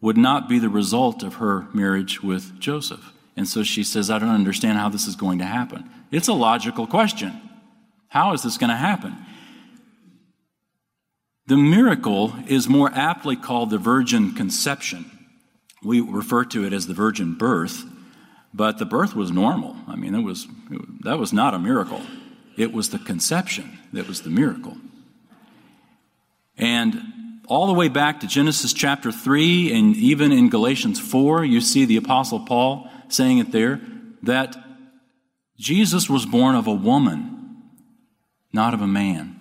would 0.00 0.16
not 0.16 0.48
be 0.48 0.58
the 0.58 0.68
result 0.68 1.22
of 1.22 1.34
her 1.34 1.66
marriage 1.72 2.22
with 2.22 2.58
Joseph. 2.58 3.12
And 3.36 3.46
so 3.46 3.62
she 3.62 3.84
says, 3.84 4.10
I 4.10 4.18
don't 4.18 4.30
understand 4.30 4.78
how 4.78 4.88
this 4.88 5.06
is 5.06 5.16
going 5.16 5.38
to 5.38 5.44
happen. 5.44 5.88
It's 6.10 6.28
a 6.28 6.32
logical 6.32 6.86
question. 6.86 7.40
How 8.08 8.32
is 8.32 8.42
this 8.42 8.58
going 8.58 8.70
to 8.70 8.76
happen? 8.76 9.16
The 11.46 11.56
miracle 11.56 12.32
is 12.48 12.68
more 12.68 12.90
aptly 12.94 13.36
called 13.36 13.70
the 13.70 13.78
virgin 13.78 14.34
conception. 14.34 15.10
We 15.82 16.00
refer 16.00 16.44
to 16.46 16.64
it 16.64 16.72
as 16.72 16.86
the 16.86 16.94
virgin 16.94 17.34
birth, 17.34 17.84
but 18.52 18.78
the 18.78 18.84
birth 18.84 19.14
was 19.14 19.30
normal. 19.30 19.76
I 19.88 19.96
mean, 19.96 20.14
it 20.14 20.22
was, 20.22 20.46
it, 20.70 21.04
that 21.04 21.18
was 21.18 21.32
not 21.32 21.54
a 21.54 21.58
miracle. 21.58 22.02
It 22.56 22.72
was 22.72 22.90
the 22.90 22.98
conception 22.98 23.78
that 23.92 24.06
was 24.06 24.22
the 24.22 24.30
miracle. 24.30 24.76
And 26.56 27.00
all 27.50 27.66
the 27.66 27.74
way 27.74 27.88
back 27.88 28.20
to 28.20 28.28
Genesis 28.28 28.72
chapter 28.72 29.10
3 29.10 29.72
and 29.74 29.96
even 29.96 30.30
in 30.30 30.48
Galatians 30.48 31.00
4, 31.00 31.44
you 31.44 31.60
see 31.60 31.84
the 31.84 31.96
Apostle 31.96 32.38
Paul 32.38 32.88
saying 33.08 33.38
it 33.38 33.50
there 33.50 33.80
that 34.22 34.56
Jesus 35.58 36.08
was 36.08 36.24
born 36.24 36.54
of 36.54 36.68
a 36.68 36.72
woman, 36.72 37.56
not 38.52 38.72
of 38.72 38.80
a 38.80 38.86
man, 38.86 39.34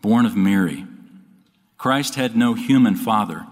born 0.00 0.26
of 0.26 0.36
Mary. 0.36 0.86
Christ 1.76 2.14
had 2.14 2.36
no 2.36 2.54
human 2.54 2.94
father, 2.94 3.48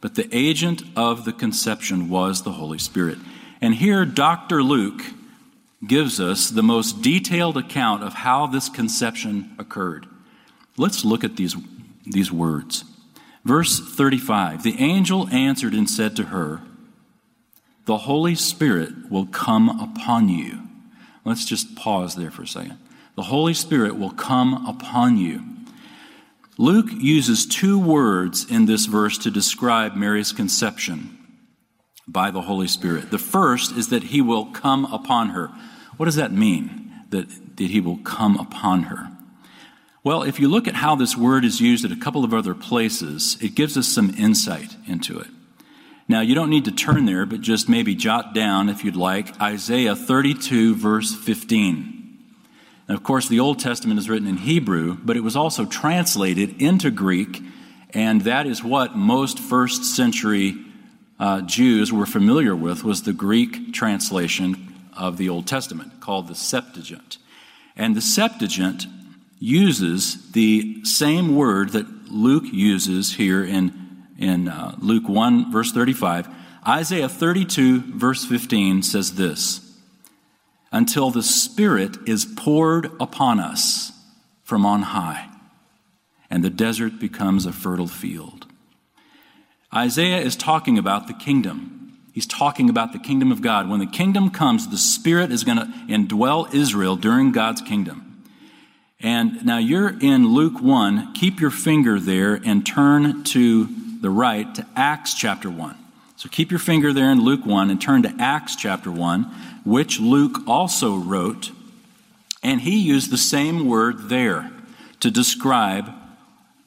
but 0.00 0.14
the 0.14 0.28
agent 0.30 0.84
of 0.94 1.24
the 1.24 1.32
conception 1.32 2.08
was 2.10 2.42
the 2.42 2.52
Holy 2.52 2.78
Spirit. 2.78 3.18
And 3.60 3.74
here, 3.74 4.04
Dr. 4.04 4.62
Luke 4.62 5.02
gives 5.84 6.20
us 6.20 6.48
the 6.48 6.62
most 6.62 7.02
detailed 7.02 7.56
account 7.56 8.04
of 8.04 8.14
how 8.14 8.46
this 8.46 8.68
conception 8.68 9.56
occurred. 9.58 10.06
Let's 10.76 11.04
look 11.04 11.24
at 11.24 11.34
these, 11.34 11.56
these 12.06 12.30
words. 12.30 12.84
Verse 13.44 13.80
35 13.80 14.62
The 14.62 14.80
angel 14.80 15.28
answered 15.28 15.74
and 15.74 15.88
said 15.88 16.16
to 16.16 16.24
her, 16.24 16.62
The 17.86 17.98
Holy 17.98 18.34
Spirit 18.34 19.10
will 19.10 19.26
come 19.26 19.68
upon 19.68 20.28
you. 20.28 20.62
Let's 21.24 21.44
just 21.44 21.76
pause 21.76 22.14
there 22.14 22.30
for 22.30 22.42
a 22.42 22.46
second. 22.46 22.78
The 23.16 23.22
Holy 23.22 23.54
Spirit 23.54 23.98
will 23.98 24.10
come 24.12 24.66
upon 24.66 25.18
you. 25.18 25.42
Luke 26.56 26.90
uses 26.92 27.46
two 27.46 27.78
words 27.78 28.50
in 28.50 28.66
this 28.66 28.86
verse 28.86 29.16
to 29.18 29.30
describe 29.30 29.94
Mary's 29.94 30.32
conception 30.32 31.16
by 32.06 32.30
the 32.30 32.42
Holy 32.42 32.68
Spirit. 32.68 33.10
The 33.10 33.18
first 33.18 33.76
is 33.76 33.88
that 33.88 34.04
he 34.04 34.20
will 34.20 34.46
come 34.46 34.84
upon 34.86 35.30
her. 35.30 35.48
What 35.96 36.06
does 36.06 36.16
that 36.16 36.32
mean? 36.32 36.92
That, 37.10 37.56
that 37.56 37.70
he 37.70 37.80
will 37.80 37.98
come 37.98 38.36
upon 38.36 38.84
her. 38.84 39.10
Well, 40.02 40.22
if 40.22 40.40
you 40.40 40.48
look 40.48 40.66
at 40.66 40.76
how 40.76 40.96
this 40.96 41.14
word 41.14 41.44
is 41.44 41.60
used 41.60 41.84
at 41.84 41.92
a 41.92 41.96
couple 41.96 42.24
of 42.24 42.32
other 42.32 42.54
places, 42.54 43.36
it 43.42 43.54
gives 43.54 43.76
us 43.76 43.86
some 43.86 44.14
insight 44.16 44.74
into 44.86 45.18
it. 45.18 45.26
Now, 46.08 46.22
you 46.22 46.34
don't 46.34 46.48
need 46.48 46.64
to 46.64 46.72
turn 46.72 47.04
there, 47.04 47.26
but 47.26 47.42
just 47.42 47.68
maybe 47.68 47.94
jot 47.94 48.34
down, 48.34 48.70
if 48.70 48.82
you'd 48.82 48.96
like, 48.96 49.38
Isaiah 49.40 49.94
32, 49.94 50.74
verse 50.74 51.14
15. 51.14 52.18
And 52.88 52.96
of 52.96 53.04
course, 53.04 53.28
the 53.28 53.40
Old 53.40 53.58
Testament 53.58 54.00
is 54.00 54.08
written 54.08 54.26
in 54.26 54.38
Hebrew, 54.38 54.96
but 55.04 55.18
it 55.18 55.20
was 55.20 55.36
also 55.36 55.66
translated 55.66 56.60
into 56.62 56.90
Greek, 56.90 57.42
and 57.90 58.22
that 58.22 58.46
is 58.46 58.64
what 58.64 58.96
most 58.96 59.38
first 59.38 59.84
century 59.84 60.56
uh, 61.18 61.42
Jews 61.42 61.92
were 61.92 62.06
familiar 62.06 62.56
with, 62.56 62.84
was 62.84 63.02
the 63.02 63.12
Greek 63.12 63.74
translation 63.74 64.74
of 64.96 65.18
the 65.18 65.28
Old 65.28 65.46
Testament, 65.46 66.00
called 66.00 66.26
the 66.26 66.34
Septuagint. 66.34 67.18
And 67.76 67.94
the 67.94 68.00
Septuagint 68.00 68.86
uses 69.40 70.30
the 70.32 70.84
same 70.84 71.34
word 71.34 71.70
that 71.70 72.12
Luke 72.12 72.44
uses 72.52 73.14
here 73.14 73.42
in, 73.42 74.06
in 74.18 74.48
uh, 74.48 74.76
Luke 74.78 75.08
1, 75.08 75.50
verse 75.50 75.72
35. 75.72 76.28
Isaiah 76.68 77.08
32, 77.08 77.96
verse 77.96 78.24
15 78.24 78.82
says 78.82 79.14
this 79.14 79.76
Until 80.70 81.10
the 81.10 81.22
Spirit 81.22 81.96
is 82.06 82.26
poured 82.26 82.90
upon 83.00 83.40
us 83.40 83.92
from 84.44 84.66
on 84.66 84.82
high, 84.82 85.28
and 86.28 86.44
the 86.44 86.50
desert 86.50 87.00
becomes 87.00 87.46
a 87.46 87.52
fertile 87.52 87.88
field. 87.88 88.46
Isaiah 89.74 90.20
is 90.20 90.36
talking 90.36 90.76
about 90.76 91.06
the 91.06 91.14
kingdom. 91.14 91.76
He's 92.12 92.26
talking 92.26 92.68
about 92.68 92.92
the 92.92 92.98
kingdom 92.98 93.32
of 93.32 93.40
God. 93.40 93.70
When 93.70 93.78
the 93.78 93.86
kingdom 93.86 94.30
comes, 94.30 94.68
the 94.68 94.76
Spirit 94.76 95.30
is 95.30 95.44
going 95.44 95.58
to 95.58 95.72
indwell 95.88 96.52
Israel 96.52 96.96
during 96.96 97.30
God's 97.32 97.62
kingdom. 97.62 98.09
And 99.02 99.44
now 99.46 99.58
you're 99.58 99.98
in 100.00 100.28
Luke 100.28 100.60
1. 100.60 101.14
Keep 101.14 101.40
your 101.40 101.50
finger 101.50 101.98
there 101.98 102.34
and 102.44 102.66
turn 102.66 103.24
to 103.24 103.68
the 104.00 104.10
right 104.10 104.54
to 104.54 104.66
Acts 104.76 105.14
chapter 105.14 105.50
1. 105.50 105.76
So 106.16 106.28
keep 106.28 106.50
your 106.50 106.60
finger 106.60 106.92
there 106.92 107.10
in 107.10 107.24
Luke 107.24 107.46
1 107.46 107.70
and 107.70 107.80
turn 107.80 108.02
to 108.02 108.14
Acts 108.18 108.54
chapter 108.54 108.90
1, 108.90 109.22
which 109.64 110.00
Luke 110.00 110.46
also 110.46 110.96
wrote. 110.96 111.50
And 112.42 112.60
he 112.60 112.78
used 112.78 113.10
the 113.10 113.18
same 113.18 113.66
word 113.66 114.10
there 114.10 114.50
to 115.00 115.10
describe 115.10 115.90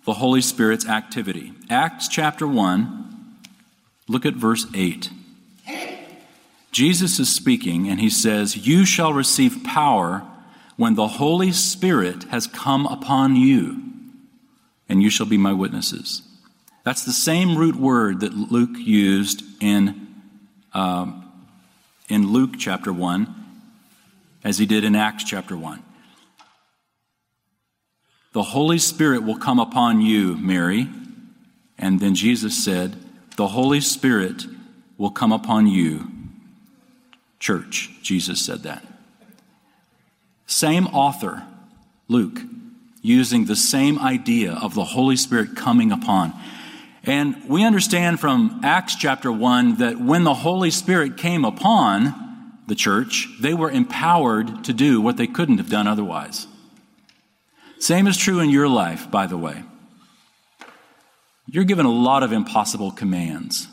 the 0.05 0.13
Holy 0.13 0.41
Spirit's 0.41 0.87
activity. 0.87 1.53
Acts 1.69 2.07
chapter 2.07 2.47
1, 2.47 3.37
look 4.07 4.25
at 4.25 4.33
verse 4.33 4.65
8. 4.73 5.11
Jesus 6.71 7.19
is 7.19 7.33
speaking, 7.33 7.87
and 7.87 7.99
he 7.99 8.09
says, 8.09 8.67
You 8.67 8.85
shall 8.85 9.13
receive 9.13 9.63
power 9.63 10.27
when 10.77 10.95
the 10.95 11.07
Holy 11.07 11.51
Spirit 11.51 12.23
has 12.25 12.47
come 12.47 12.85
upon 12.85 13.35
you, 13.35 13.81
and 14.89 15.01
you 15.01 15.09
shall 15.09 15.25
be 15.25 15.37
my 15.37 15.53
witnesses. 15.53 16.21
That's 16.83 17.05
the 17.05 17.13
same 17.13 17.57
root 17.57 17.75
word 17.75 18.19
that 18.19 18.33
Luke 18.33 18.77
used 18.77 19.43
in, 19.61 20.07
um, 20.73 21.31
in 22.09 22.31
Luke 22.31 22.55
chapter 22.57 22.91
1 22.91 23.33
as 24.43 24.57
he 24.57 24.65
did 24.65 24.83
in 24.83 24.95
Acts 24.95 25.23
chapter 25.23 25.55
1. 25.55 25.81
The 28.33 28.43
Holy 28.43 28.79
Spirit 28.79 29.23
will 29.23 29.37
come 29.37 29.59
upon 29.59 30.01
you, 30.01 30.35
Mary. 30.37 30.89
And 31.77 31.99
then 31.99 32.15
Jesus 32.15 32.63
said, 32.63 32.97
The 33.37 33.49
Holy 33.49 33.79
Spirit 33.79 34.45
will 34.97 35.11
come 35.11 35.31
upon 35.31 35.67
you, 35.67 36.09
church. 37.39 37.91
Jesus 38.01 38.43
said 38.43 38.63
that. 38.63 38.92
Same 40.53 40.85
author, 40.87 41.43
Luke, 42.07 42.39
using 43.01 43.45
the 43.45 43.55
same 43.55 43.97
idea 43.97 44.53
of 44.53 44.75
the 44.75 44.83
Holy 44.83 45.15
Spirit 45.15 45.55
coming 45.55 45.91
upon. 45.91 46.31
And 47.03 47.49
we 47.49 47.65
understand 47.65 48.19
from 48.19 48.61
Acts 48.63 48.95
chapter 48.95 49.31
1 49.31 49.77
that 49.77 49.99
when 49.99 50.23
the 50.23 50.35
Holy 50.35 50.69
Spirit 50.69 51.17
came 51.17 51.43
upon 51.43 52.59
the 52.67 52.75
church, 52.75 53.27
they 53.41 53.55
were 53.55 53.71
empowered 53.71 54.63
to 54.65 54.73
do 54.73 55.01
what 55.01 55.17
they 55.17 55.25
couldn't 55.25 55.57
have 55.57 55.71
done 55.71 55.87
otherwise. 55.87 56.45
Same 57.79 58.05
is 58.05 58.15
true 58.15 58.39
in 58.39 58.51
your 58.51 58.69
life, 58.69 59.09
by 59.09 59.25
the 59.25 59.37
way. 59.37 59.63
You're 61.47 61.63
given 61.63 61.87
a 61.87 61.91
lot 61.91 62.21
of 62.21 62.31
impossible 62.31 62.91
commands 62.91 63.67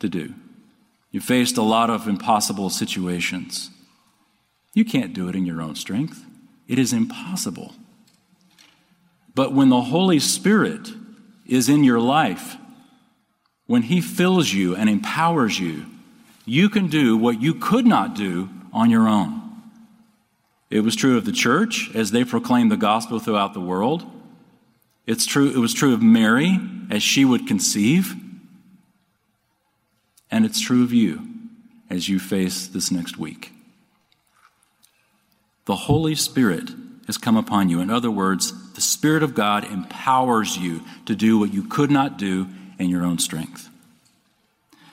to 0.00 0.10
do. 0.10 0.34
You 1.12 1.22
faced 1.22 1.56
a 1.56 1.62
lot 1.62 1.88
of 1.88 2.06
impossible 2.06 2.68
situations. 2.68 3.70
You 4.74 4.84
can't 4.84 5.12
do 5.12 5.28
it 5.28 5.34
in 5.34 5.46
your 5.46 5.60
own 5.60 5.74
strength, 5.74 6.24
it 6.66 6.78
is 6.78 6.92
impossible. 6.92 7.74
But 9.34 9.52
when 9.52 9.68
the 9.68 9.82
Holy 9.82 10.18
Spirit 10.18 10.88
is 11.46 11.68
in 11.68 11.84
your 11.84 12.00
life, 12.00 12.56
when 13.66 13.82
He 13.82 14.00
fills 14.00 14.52
you 14.52 14.74
and 14.74 14.90
empowers 14.90 15.60
you, 15.60 15.86
you 16.44 16.68
can 16.68 16.88
do 16.88 17.16
what 17.16 17.40
you 17.40 17.54
could 17.54 17.86
not 17.86 18.14
do 18.14 18.48
on 18.72 18.90
your 18.90 19.08
own. 19.08 19.38
It 20.70 20.80
was 20.80 20.96
true 20.96 21.16
of 21.16 21.24
the 21.24 21.32
church 21.32 21.90
as 21.94 22.10
they 22.10 22.24
proclaimed 22.24 22.70
the 22.70 22.76
gospel 22.76 23.18
throughout 23.18 23.54
the 23.54 23.60
world. 23.60 24.04
It's 25.06 25.24
true, 25.24 25.48
it 25.48 25.58
was 25.58 25.72
true 25.72 25.94
of 25.94 26.02
Mary 26.02 26.58
as 26.90 27.02
she 27.02 27.24
would 27.24 27.46
conceive. 27.46 28.14
And 30.30 30.44
it's 30.44 30.60
true 30.60 30.82
of 30.84 30.92
you 30.92 31.26
as 31.88 32.08
you 32.08 32.18
face 32.18 32.66
this 32.66 32.90
next 32.90 33.16
week. 33.16 33.52
The 35.68 35.76
Holy 35.76 36.14
Spirit 36.14 36.70
has 37.08 37.18
come 37.18 37.36
upon 37.36 37.68
you. 37.68 37.82
In 37.82 37.90
other 37.90 38.10
words, 38.10 38.72
the 38.72 38.80
Spirit 38.80 39.22
of 39.22 39.34
God 39.34 39.64
empowers 39.64 40.56
you 40.56 40.80
to 41.04 41.14
do 41.14 41.38
what 41.38 41.52
you 41.52 41.62
could 41.62 41.90
not 41.90 42.16
do 42.16 42.48
in 42.78 42.88
your 42.88 43.04
own 43.04 43.18
strength. 43.18 43.68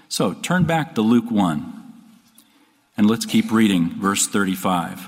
So 0.10 0.34
turn 0.34 0.66
back 0.66 0.94
to 0.96 1.02
Luke 1.02 1.32
1 1.32 1.94
and 2.98 3.10
let's 3.10 3.26
keep 3.26 3.54
reading 3.54 3.92
verse 4.02 4.28
35. 4.28 5.08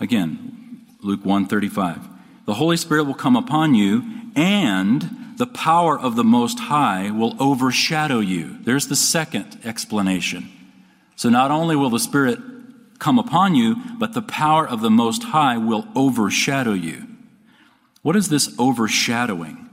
Again, 0.00 0.84
Luke 1.00 1.24
1:35. 1.24 2.08
The 2.44 2.54
Holy 2.54 2.76
Spirit 2.76 3.04
will 3.04 3.14
come 3.14 3.36
upon 3.36 3.76
you 3.76 4.02
and 4.34 5.36
the 5.36 5.46
power 5.46 5.96
of 5.96 6.16
the 6.16 6.24
most 6.24 6.58
high 6.58 7.12
will 7.12 7.36
overshadow 7.38 8.18
you. 8.18 8.58
There's 8.62 8.88
the 8.88 8.96
second 8.96 9.60
explanation. 9.62 10.48
So 11.14 11.30
not 11.30 11.52
only 11.52 11.76
will 11.76 11.90
the 11.90 12.00
Spirit 12.00 12.40
come 12.98 13.18
upon 13.18 13.54
you, 13.54 13.76
but 13.98 14.14
the 14.14 14.22
power 14.22 14.66
of 14.66 14.80
the 14.80 14.90
most 14.90 15.24
high 15.24 15.56
will 15.56 15.86
overshadow 15.94 16.72
you. 16.72 17.06
What 18.02 18.16
is 18.16 18.28
this 18.28 18.54
overshadowing? 18.58 19.68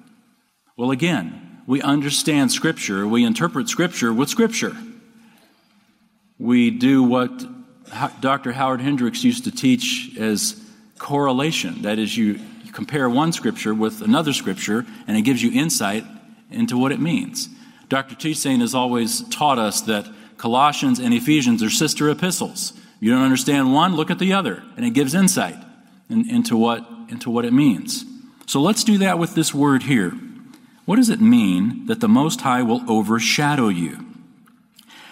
Well, 0.78 0.92
again, 0.92 1.62
we 1.68 1.82
understand 1.82 2.52
Scripture, 2.52 3.08
we 3.08 3.24
interpret 3.24 3.70
Scripture 3.70 4.14
with 4.14 4.30
Scripture. 4.30 4.76
We 6.38 6.70
do 6.70 7.02
what 7.02 7.32
Dr. 8.20 8.52
Howard 8.52 8.82
Hendricks 8.82 9.24
used 9.24 9.46
to 9.46 9.52
teach 9.52 10.16
as 10.18 10.62
correlation. 10.98 11.84
That 11.84 11.98
is, 11.98 12.16
you, 12.18 12.40
compare 12.74 13.10
one 13.10 13.32
scripture 13.32 13.74
with 13.74 14.02
another 14.02 14.34
scripture, 14.34 14.86
and 15.08 15.16
it 15.16 15.22
gives 15.22 15.42
you 15.42 15.50
insight 15.54 16.04
into 16.52 16.78
what 16.78 16.92
it 16.92 17.00
means. 17.00 17.48
Dr. 17.88 18.16
Toussaint 18.16 18.60
has 18.60 18.76
always 18.76 19.22
taught 19.30 19.58
us 19.58 19.82
that 19.82 20.06
Colossians 20.38 21.00
and 21.00 21.14
Ephesians 21.14 21.64
are 21.64 21.70
sister 21.70 22.10
epistles. 22.10 22.74
You 23.06 23.12
don't 23.12 23.22
understand 23.22 23.72
one, 23.72 23.96
look 23.96 24.10
at 24.10 24.18
the 24.18 24.34
other, 24.34 24.64
and 24.76 24.84
it 24.84 24.96
gives 24.96 25.14
insight 25.14 25.58
in, 26.10 26.28
into, 26.28 26.58
what, 26.58 26.90
into 27.08 27.30
what 27.30 27.46
it 27.46 27.54
means. 27.54 28.04
So 28.48 28.60
let's 28.60 28.84
do 28.84 28.98
that 28.98 29.20
with 29.20 29.36
this 29.36 29.54
word 29.54 29.84
here. 29.84 30.10
What 30.86 30.96
does 30.96 31.12
it 31.12 31.22
mean 31.22 31.86
that 31.86 32.00
the 32.00 32.08
Most 32.08 32.42
High 32.42 32.64
will 32.64 32.82
overshadow 32.90 33.68
you? 33.68 34.08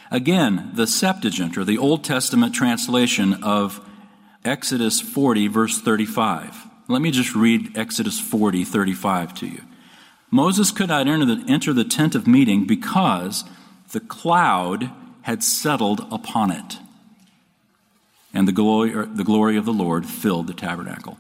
Again, 0.10 0.72
the 0.74 0.88
Septuagint, 0.88 1.56
or 1.56 1.64
the 1.64 1.78
Old 1.78 2.04
Testament 2.04 2.56
translation 2.56 3.44
of 3.44 3.80
Exodus 4.44 5.00
40, 5.00 5.48
verse 5.50 5.80
35. 5.80 6.66
Let 6.88 7.04
me 7.04 7.12
just 7.12 7.36
read 7.36 7.78
Exodus 7.78 8.20
40, 8.20 8.66
35 8.66 9.36
to 9.36 9.46
you. 9.46 9.62
Moses 10.32 10.72
could 10.72 10.88
not 10.88 11.08
enter 11.08 11.26
the, 11.28 11.46
enter 11.48 11.74
the 11.74 11.84
tent 11.84 12.16
of 12.16 12.26
meeting 12.26 12.66
because 12.66 13.44
the 13.92 14.00
cloud 14.00 14.90
had 15.22 15.44
settled 15.44 16.08
upon 16.12 16.50
it, 16.50 16.80
and 18.34 18.48
the 18.48 18.52
glory, 18.52 18.92
the 18.92 19.24
glory 19.24 19.58
of 19.58 19.66
the 19.66 19.74
Lord 19.74 20.06
filled 20.06 20.48
the 20.48 20.54
tabernacle. 20.54 21.18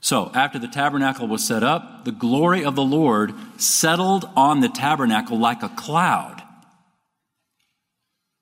So, 0.00 0.30
after 0.34 0.58
the 0.58 0.68
tabernacle 0.68 1.28
was 1.28 1.46
set 1.46 1.62
up, 1.62 2.04
the 2.04 2.12
glory 2.12 2.64
of 2.64 2.74
the 2.74 2.82
Lord 2.82 3.34
settled 3.58 4.28
on 4.34 4.60
the 4.60 4.68
tabernacle 4.68 5.38
like 5.38 5.62
a 5.62 5.68
cloud 5.68 6.42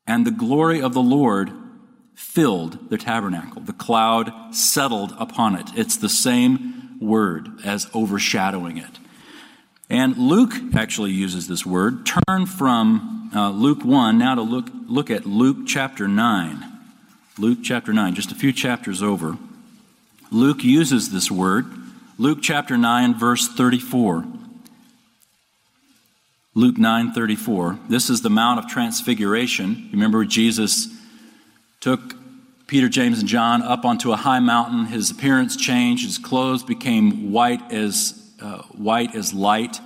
and 0.08 0.26
the 0.26 0.32
glory 0.32 0.80
of 0.80 0.94
the 0.94 1.02
Lord 1.02 1.52
filled 2.14 2.90
the 2.90 2.96
tabernacle. 2.96 3.60
The 3.62 3.74
cloud 3.74 4.32
settled 4.52 5.14
upon 5.18 5.54
it. 5.54 5.68
It's 5.76 5.98
the 5.98 6.08
same 6.08 6.98
word 6.98 7.60
as 7.62 7.86
overshadowing 7.94 8.78
it. 8.78 8.98
And 9.90 10.16
Luke 10.16 10.54
actually 10.74 11.10
uses 11.10 11.46
this 11.46 11.64
word. 11.64 12.06
Turn 12.06 12.46
from 12.46 13.30
uh, 13.34 13.50
Luke 13.50 13.84
1 13.84 14.18
now 14.18 14.34
to 14.34 14.42
look, 14.42 14.68
look 14.86 15.10
at 15.10 15.26
Luke 15.26 15.66
chapter 15.66 16.08
9. 16.08 16.67
Luke 17.38 17.58
chapter 17.62 17.92
9, 17.92 18.14
just 18.14 18.32
a 18.32 18.34
few 18.34 18.52
chapters 18.52 19.02
over. 19.02 19.38
Luke 20.32 20.64
uses 20.64 21.10
this 21.10 21.30
word. 21.30 21.66
Luke 22.18 22.40
chapter 22.42 22.76
9, 22.76 23.14
verse 23.14 23.46
34. 23.46 24.24
Luke 26.54 26.76
9:34. 26.76 27.78
This 27.88 28.10
is 28.10 28.22
the 28.22 28.30
Mount 28.30 28.58
of 28.58 28.66
Transfiguration. 28.66 29.88
Remember 29.92 30.24
Jesus 30.24 30.88
took 31.78 32.16
Peter, 32.66 32.88
James, 32.88 33.20
and 33.20 33.28
John 33.28 33.62
up 33.62 33.84
onto 33.84 34.10
a 34.10 34.16
high 34.16 34.40
mountain. 34.40 34.86
His 34.86 35.12
appearance 35.12 35.54
changed. 35.56 36.04
His 36.04 36.18
clothes 36.18 36.64
became 36.64 37.30
white 37.30 37.70
as 37.70 38.20
uh, 38.42 38.62
white 38.72 39.14
as 39.14 39.32
light. 39.32 39.80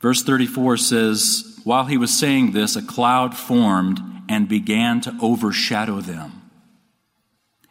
Verse 0.00 0.24
34 0.24 0.76
says, 0.76 1.60
While 1.62 1.84
he 1.84 1.96
was 1.96 2.12
saying 2.12 2.50
this, 2.50 2.74
a 2.74 2.82
cloud 2.82 3.36
formed 3.36 4.02
and 4.28 4.48
began 4.48 5.00
to 5.02 5.16
overshadow 5.20 6.00
them. 6.00 6.42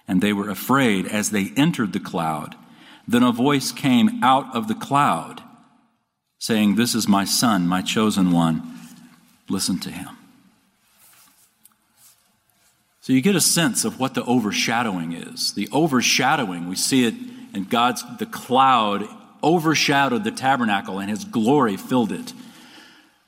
And 0.07 0.21
they 0.21 0.33
were 0.33 0.49
afraid 0.49 1.07
as 1.07 1.31
they 1.31 1.51
entered 1.55 1.93
the 1.93 1.99
cloud. 1.99 2.55
Then 3.07 3.23
a 3.23 3.31
voice 3.31 3.71
came 3.71 4.23
out 4.23 4.55
of 4.55 4.67
the 4.67 4.75
cloud 4.75 5.41
saying, 6.39 6.75
This 6.75 6.93
is 6.93 7.07
my 7.07 7.25
son, 7.25 7.67
my 7.67 7.81
chosen 7.81 8.31
one. 8.31 8.79
Listen 9.49 9.79
to 9.79 9.89
him. 9.91 10.09
So 13.01 13.11
you 13.11 13.21
get 13.21 13.35
a 13.35 13.41
sense 13.41 13.83
of 13.83 13.99
what 13.99 14.13
the 14.13 14.23
overshadowing 14.23 15.11
is. 15.11 15.53
The 15.53 15.67
overshadowing, 15.73 16.69
we 16.69 16.77
see 16.77 17.05
it 17.05 17.13
in 17.53 17.65
God's, 17.65 18.03
the 18.17 18.25
cloud 18.25 19.05
overshadowed 19.43 20.23
the 20.23 20.31
tabernacle 20.31 20.99
and 20.99 21.09
his 21.09 21.25
glory 21.25 21.75
filled 21.75 22.13
it. 22.13 22.33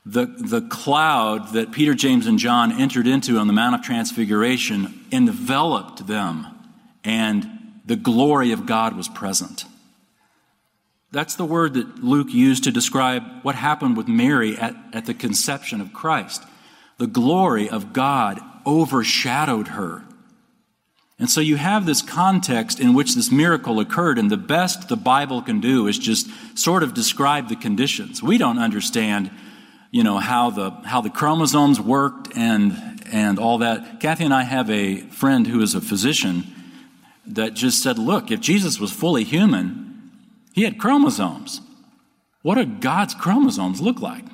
The, 0.05 0.27
the 0.27 0.61
cloud 0.61 1.53
that 1.53 1.71
Peter, 1.71 1.95
James, 1.95 2.27
and 2.27 2.37
John 2.37 2.71
entered 2.79 3.07
into 3.07 3.37
on 3.37 3.47
the 3.47 3.53
Mount 3.53 3.75
of 3.75 3.81
Transfiguration 3.81 5.05
enveloped 5.11 6.05
them, 6.05 6.45
and 7.03 7.49
the 7.85 7.95
glory 7.95 8.51
of 8.51 8.65
God 8.65 8.95
was 8.95 9.07
present. 9.07 9.65
That's 11.11 11.35
the 11.35 11.45
word 11.45 11.75
that 11.75 12.03
Luke 12.03 12.33
used 12.33 12.65
to 12.65 12.71
describe 12.71 13.23
what 13.41 13.55
happened 13.55 13.95
with 13.95 14.07
Mary 14.07 14.57
at, 14.57 14.75
at 14.91 15.05
the 15.05 15.13
conception 15.13 15.81
of 15.81 15.93
Christ. 15.93 16.43
The 16.97 17.07
glory 17.07 17.69
of 17.69 17.93
God 17.93 18.39
overshadowed 18.65 19.69
her. 19.69 20.03
And 21.17 21.29
so 21.29 21.39
you 21.39 21.55
have 21.55 21.85
this 21.85 22.01
context 22.01 22.79
in 22.79 22.93
which 22.93 23.15
this 23.15 23.31
miracle 23.31 23.79
occurred, 23.79 24.19
and 24.19 24.29
the 24.29 24.37
best 24.37 24.89
the 24.89 24.97
Bible 24.97 25.41
can 25.41 25.61
do 25.61 25.87
is 25.87 25.97
just 25.97 26.27
sort 26.57 26.83
of 26.83 26.93
describe 26.93 27.47
the 27.47 27.55
conditions. 27.55 28.21
We 28.21 28.37
don't 28.37 28.59
understand, 28.59 29.31
you 29.95 30.03
know, 30.03 30.17
how 30.17 30.49
the, 30.49 30.71
how 30.84 30.99
the 30.99 31.10
chromosomes 31.10 31.79
worked 31.79 32.36
and, 32.36 33.01
and 33.13 33.39
all 33.39 33.60
that. 33.60 34.01
Kathy 34.01 34.25
and 34.25 34.34
I 34.34 34.43
have 34.43 34.69
a 34.69 34.97
friend 35.03 35.47
who 35.47 35.62
is 35.62 35.73
a 35.73 35.79
physician 35.79 36.43
that 37.25 37.53
just 37.53 37.81
said, 37.81 37.97
look, 37.97 38.29
if 38.29 38.41
Jesus 38.41 38.77
was 38.77 38.91
fully 38.91 39.23
human, 39.23 40.12
he 40.51 40.63
had 40.63 40.79
chromosomes. 40.79 41.62
What 42.41 42.55
do 42.55 42.65
God's 42.65 43.15
chromosomes 43.15 43.79
look 43.79 44.01
like? 44.01 44.25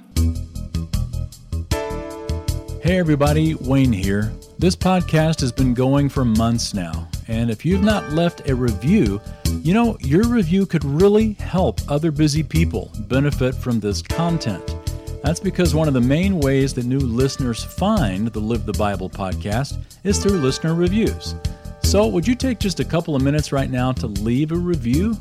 Hey, 2.82 2.98
everybody, 2.98 3.54
Wayne 3.54 3.94
here. 3.94 4.34
This 4.58 4.76
podcast 4.76 5.42
has 5.42 5.52
been 5.52 5.76
going 5.76 6.10
for 6.10 6.26
months 6.26 6.74
now, 6.74 7.08
and 7.28 7.52
if 7.52 7.64
you've 7.64 7.84
not 7.84 8.14
left 8.14 8.50
a 8.50 8.56
review, 8.56 9.22
you 9.62 9.76
know, 9.76 9.96
your 10.00 10.28
review 10.28 10.66
could 10.66 10.84
really 10.84 11.34
help 11.34 11.82
other 11.88 12.10
busy 12.10 12.42
people 12.42 12.92
benefit 13.02 13.54
from 13.54 13.80
this 13.80 14.02
content. 14.02 14.81
That's 15.24 15.40
because 15.40 15.76
one 15.76 15.88
of 15.88 15.94
the 15.94 16.02
main 16.02 16.40
ways 16.40 16.74
that 16.74 16.86
new 16.86 17.00
listeners 17.00 17.64
find 17.64 18.28
the 18.28 18.40
Live 18.40 18.66
the 18.66 18.74
Bible 18.74 19.10
podcast 19.10 19.78
is 20.04 20.18
through 20.18 20.40
listener 20.40 20.74
reviews. 20.74 21.36
So, 21.84 22.08
would 22.08 22.28
you 22.28 22.36
take 22.36 22.60
just 22.60 22.80
a 22.80 22.86
couple 22.86 23.16
of 23.16 23.22
minutes 23.22 23.52
right 23.52 23.70
now 23.70 23.92
to 23.94 24.08
leave 24.08 24.52
a 24.52 24.56
review? 24.56 25.16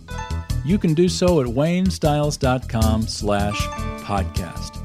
You 0.65 0.79
can 0.79 0.95
do 0.95 1.09
so 1.09 1.41
at 1.41 1.47
waynestiles.com 1.47 3.03
slash 3.03 3.61
podcast. 4.05 4.77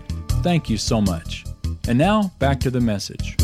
Thank 0.43 0.69
you 0.69 0.77
so 0.77 0.99
much. 0.99 1.45
And 1.87 1.97
now, 1.97 2.33
back 2.39 2.59
to 2.61 2.71
the 2.71 2.81
message. 2.81 3.37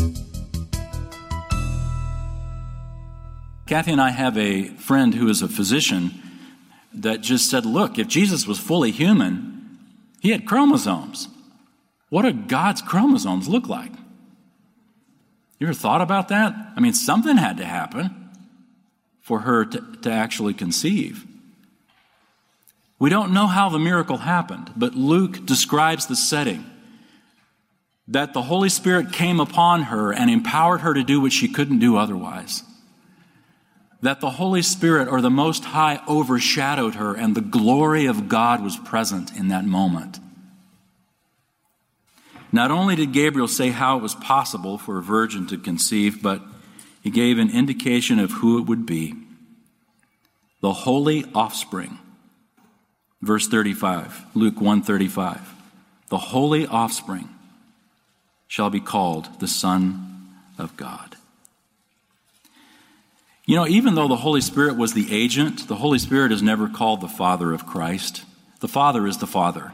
Kathy 3.66 3.92
and 3.92 4.00
I 4.00 4.10
have 4.10 4.36
a 4.36 4.68
friend 4.74 5.14
who 5.14 5.28
is 5.28 5.40
a 5.40 5.48
physician 5.48 6.12
that 6.92 7.22
just 7.22 7.48
said, 7.48 7.64
look, 7.64 7.98
if 7.98 8.08
Jesus 8.08 8.46
was 8.46 8.58
fully 8.58 8.90
human, 8.90 9.78
he 10.20 10.30
had 10.30 10.46
chromosomes. 10.46 11.28
What 12.12 12.22
do 12.22 12.32
God's 12.34 12.82
chromosomes 12.82 13.48
look 13.48 13.70
like? 13.70 13.90
You 15.58 15.66
ever 15.66 15.72
thought 15.72 16.02
about 16.02 16.28
that? 16.28 16.54
I 16.76 16.78
mean, 16.78 16.92
something 16.92 17.38
had 17.38 17.56
to 17.56 17.64
happen 17.64 18.28
for 19.22 19.40
her 19.40 19.64
to, 19.64 19.96
to 20.02 20.10
actually 20.10 20.52
conceive. 20.52 21.24
We 22.98 23.08
don't 23.08 23.32
know 23.32 23.46
how 23.46 23.70
the 23.70 23.78
miracle 23.78 24.18
happened, 24.18 24.72
but 24.76 24.94
Luke 24.94 25.46
describes 25.46 26.04
the 26.04 26.14
setting 26.14 26.66
that 28.06 28.34
the 28.34 28.42
Holy 28.42 28.68
Spirit 28.68 29.14
came 29.14 29.40
upon 29.40 29.84
her 29.84 30.12
and 30.12 30.28
empowered 30.28 30.82
her 30.82 30.92
to 30.92 31.02
do 31.02 31.18
what 31.18 31.32
she 31.32 31.48
couldn't 31.48 31.78
do 31.78 31.96
otherwise 31.96 32.62
that 34.02 34.20
the 34.20 34.32
Holy 34.32 34.60
Spirit 34.60 35.08
or 35.08 35.22
the 35.22 35.30
Most 35.30 35.64
High 35.64 36.02
overshadowed 36.06 36.96
her 36.96 37.14
and 37.14 37.34
the 37.34 37.40
glory 37.40 38.04
of 38.04 38.28
God 38.28 38.60
was 38.60 38.76
present 38.76 39.34
in 39.34 39.48
that 39.48 39.64
moment. 39.64 40.18
Not 42.52 42.70
only 42.70 42.94
did 42.94 43.12
Gabriel 43.12 43.48
say 43.48 43.70
how 43.70 43.96
it 43.96 44.02
was 44.02 44.14
possible 44.14 44.76
for 44.76 44.98
a 44.98 45.02
virgin 45.02 45.46
to 45.46 45.56
conceive, 45.56 46.22
but 46.22 46.42
he 47.02 47.10
gave 47.10 47.38
an 47.38 47.50
indication 47.50 48.18
of 48.18 48.30
who 48.30 48.58
it 48.58 48.66
would 48.66 48.86
be 48.86 49.14
the 50.60 50.72
holy 50.72 51.24
offspring. 51.34 51.98
Verse 53.20 53.48
35, 53.48 54.26
Luke 54.34 54.56
135. 54.56 55.40
The 56.08 56.18
holy 56.18 56.66
offspring 56.66 57.28
shall 58.46 58.70
be 58.70 58.80
called 58.80 59.40
the 59.40 59.48
Son 59.48 60.28
of 60.58 60.76
God. 60.76 61.16
You 63.44 63.56
know, 63.56 63.66
even 63.66 63.96
though 63.96 64.06
the 64.06 64.16
Holy 64.16 64.40
Spirit 64.40 64.76
was 64.76 64.94
the 64.94 65.12
agent, 65.12 65.66
the 65.66 65.76
Holy 65.76 65.98
Spirit 65.98 66.30
is 66.30 66.42
never 66.42 66.68
called 66.68 67.00
the 67.00 67.08
Father 67.08 67.52
of 67.52 67.66
Christ. 67.66 68.24
The 68.60 68.68
Father 68.68 69.06
is 69.06 69.18
the 69.18 69.26
Father, 69.26 69.72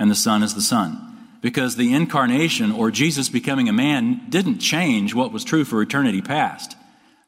and 0.00 0.10
the 0.10 0.16
Son 0.16 0.42
is 0.42 0.54
the 0.54 0.62
Son. 0.62 1.13
Because 1.44 1.76
the 1.76 1.92
incarnation, 1.92 2.72
or 2.72 2.90
Jesus 2.90 3.28
becoming 3.28 3.68
a 3.68 3.72
man, 3.74 4.22
didn't 4.30 4.60
change 4.60 5.14
what 5.14 5.30
was 5.30 5.44
true 5.44 5.66
for 5.66 5.82
eternity 5.82 6.22
past. 6.22 6.74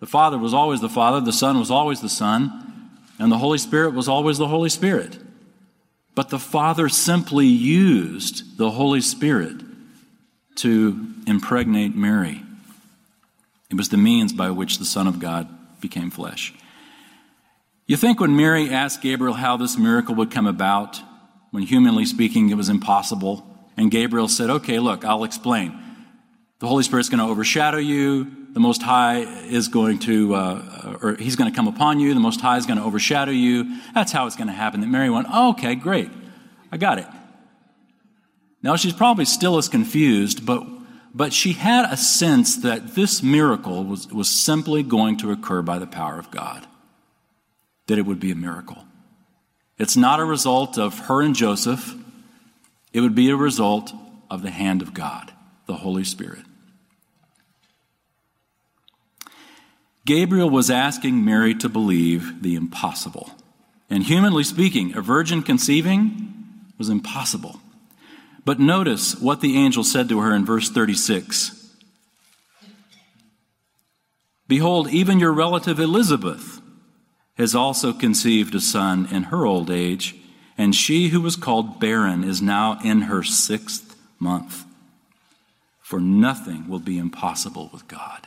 The 0.01 0.07
Father 0.07 0.39
was 0.39 0.55
always 0.55 0.81
the 0.81 0.89
Father, 0.89 1.21
the 1.21 1.35
Son 1.35 1.59
was 1.59 1.71
always 1.71 2.01
the 2.01 2.09
Son, 2.09 2.89
and 3.19 3.31
the 3.31 3.37
Holy 3.37 3.59
Spirit 3.59 3.93
was 3.93 4.09
always 4.09 4.39
the 4.39 4.49
Holy 4.49 4.71
Spirit. 4.71 5.19
But 6.15 6.31
the 6.31 6.39
Father 6.39 6.89
simply 6.89 7.45
used 7.45 8.57
the 8.57 8.71
Holy 8.71 9.03
Spirit 9.03 9.57
to 10.55 11.09
impregnate 11.27 11.95
Mary. 11.95 12.43
It 13.69 13.77
was 13.77 13.91
the 13.91 13.99
means 13.99 14.33
by 14.33 14.49
which 14.49 14.79
the 14.79 14.87
Son 14.87 15.07
of 15.07 15.19
God 15.19 15.47
became 15.83 16.11
flesh. 16.11 16.55
You 17.87 17.99
think 17.99 18.19
when 18.19 18.35
Mary 18.35 18.71
asked 18.71 19.03
Gabriel 19.03 19.35
how 19.35 19.59
this 19.59 19.77
miracle 19.77 20.15
would 20.15 20.31
come 20.31 20.47
about, 20.47 21.03
when 21.51 21.65
humanly 21.65 22.07
speaking 22.07 22.49
it 22.49 22.57
was 22.57 22.71
impossible, 22.71 23.53
and 23.77 23.91
Gabriel 23.91 24.29
said, 24.29 24.51
Okay, 24.51 24.79
look, 24.79 25.05
I'll 25.05 25.25
explain. 25.25 25.79
The 26.59 26.67
Holy 26.67 26.83
Spirit's 26.83 27.09
going 27.09 27.19
to 27.19 27.31
overshadow 27.31 27.79
you. 27.79 28.47
The 28.53 28.61
Most 28.61 28.81
High 28.83 29.19
is 29.19 29.69
going 29.69 29.99
to, 30.01 30.35
uh, 30.35 30.99
or 31.03 31.15
He's 31.17 31.37
going 31.37 31.51
to 31.51 31.55
come 31.55 31.69
upon 31.69 32.01
you. 32.01 32.15
The 32.15 32.21
Most 32.21 32.41
High 32.41 32.57
is 32.57 32.67
going 32.67 32.79
to 32.79 32.85
overshadow 32.85 33.33
you. 33.33 33.81
That's 33.95 34.13
how 34.13 34.27
it's 34.27 34.37
going 34.37 34.47
to 34.49 34.55
happen. 34.55 34.81
That 34.81 34.87
Mary 34.87 35.11
went, 35.11 35.27
oh, 35.31 35.51
Okay, 35.51 35.75
great. 35.75 36.11
I 36.73 36.79
got 36.79 36.99
it. 36.99 37.07
Now, 38.63 38.77
she's 38.77 38.95
probably 38.95 39.27
still 39.27 39.59
as 39.59 39.69
confused, 39.69 40.45
but 40.45 40.67
but 41.17 41.33
she 41.33 41.55
had 41.55 41.91
a 41.91 41.97
sense 41.97 42.59
that 42.59 42.95
this 42.95 43.23
miracle 43.23 43.85
was, 43.85 44.07
was 44.13 44.29
simply 44.29 44.83
going 44.83 45.17
to 45.17 45.33
occur 45.33 45.63
by 45.63 45.79
the 45.79 45.87
power 45.87 46.19
of 46.19 46.31
God, 46.31 46.67
that 47.87 47.97
it 47.97 48.05
would 48.05 48.21
be 48.21 48.31
a 48.31 48.35
miracle. 48.35 48.85
It's 49.79 49.97
not 49.97 50.21
a 50.21 50.27
result 50.27 50.77
of 50.77 50.99
her 51.07 51.23
and 51.23 51.35
Joseph, 51.35 51.95
it 52.97 53.03
would 53.03 53.15
be 53.15 53.29
a 53.29 53.37
result 53.37 53.93
of 54.31 54.41
the 54.41 54.51
hand 54.51 54.81
of 54.81 54.95
God, 54.95 55.31
the 55.67 55.75
Holy 55.75 56.03
Spirit. 56.03 56.41
Gabriel 60.07 60.49
was 60.49 60.71
asking 60.71 61.23
Mary 61.23 61.55
to 61.57 61.69
believe 61.69 62.43
the 62.43 62.55
impossible. 62.55 63.33
And 63.91 64.03
humanly 64.05 64.45
speaking, 64.45 64.97
a 64.97 65.03
virgin 65.03 65.43
conceiving 65.43 66.33
was 66.79 66.89
impossible. 66.89 67.61
But 68.47 68.61
notice 68.61 69.15
what 69.15 69.43
the 69.43 69.59
angel 69.59 69.85
said 69.85 70.09
to 70.09 70.21
her 70.21 70.35
in 70.35 70.47
verse 70.47 70.71
36 70.71 71.77
Behold, 74.49 74.89
even 74.89 75.21
your 75.21 75.35
relative 75.35 75.79
Elizabeth 75.79 76.63
has 77.37 77.55
also 77.55 77.93
conceived 77.93 78.55
a 78.55 78.61
son 78.63 79.07
in 79.11 79.25
her 79.25 79.45
old 79.45 79.71
age, 79.71 80.15
and 80.59 80.75
she 80.75 81.09
who 81.09 81.21
was 81.21 81.37
called 81.37 81.79
barren 81.81 82.25
is 82.25 82.41
now 82.41 82.79
in 82.83 83.03
her 83.03 83.23
sixth 83.23 83.97
month. 84.19 84.65
For 85.81 86.01
nothing 86.01 86.69
will 86.69 86.81
be 86.81 86.99
impossible 86.99 87.71
with 87.73 87.87
God. 87.87 88.27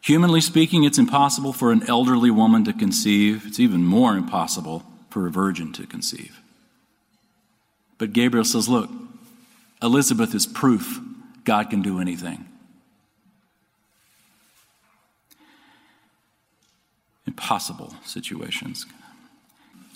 Humanly 0.00 0.40
speaking, 0.40 0.84
it's 0.84 0.98
impossible 0.98 1.52
for 1.52 1.70
an 1.70 1.88
elderly 1.88 2.30
woman 2.30 2.64
to 2.64 2.72
conceive. 2.72 3.44
It's 3.46 3.60
even 3.60 3.84
more 3.84 4.16
impossible 4.16 4.82
for 5.10 5.26
a 5.26 5.30
virgin 5.30 5.72
to 5.74 5.86
conceive. 5.86 6.40
But 7.98 8.12
Gabriel 8.12 8.44
says, 8.44 8.68
Look, 8.68 8.90
Elizabeth 9.82 10.34
is 10.34 10.46
proof 10.46 11.00
God 11.44 11.70
can 11.70 11.82
do 11.82 12.00
anything. 12.00 12.49
Impossible 17.30 17.94
situations. 18.04 18.86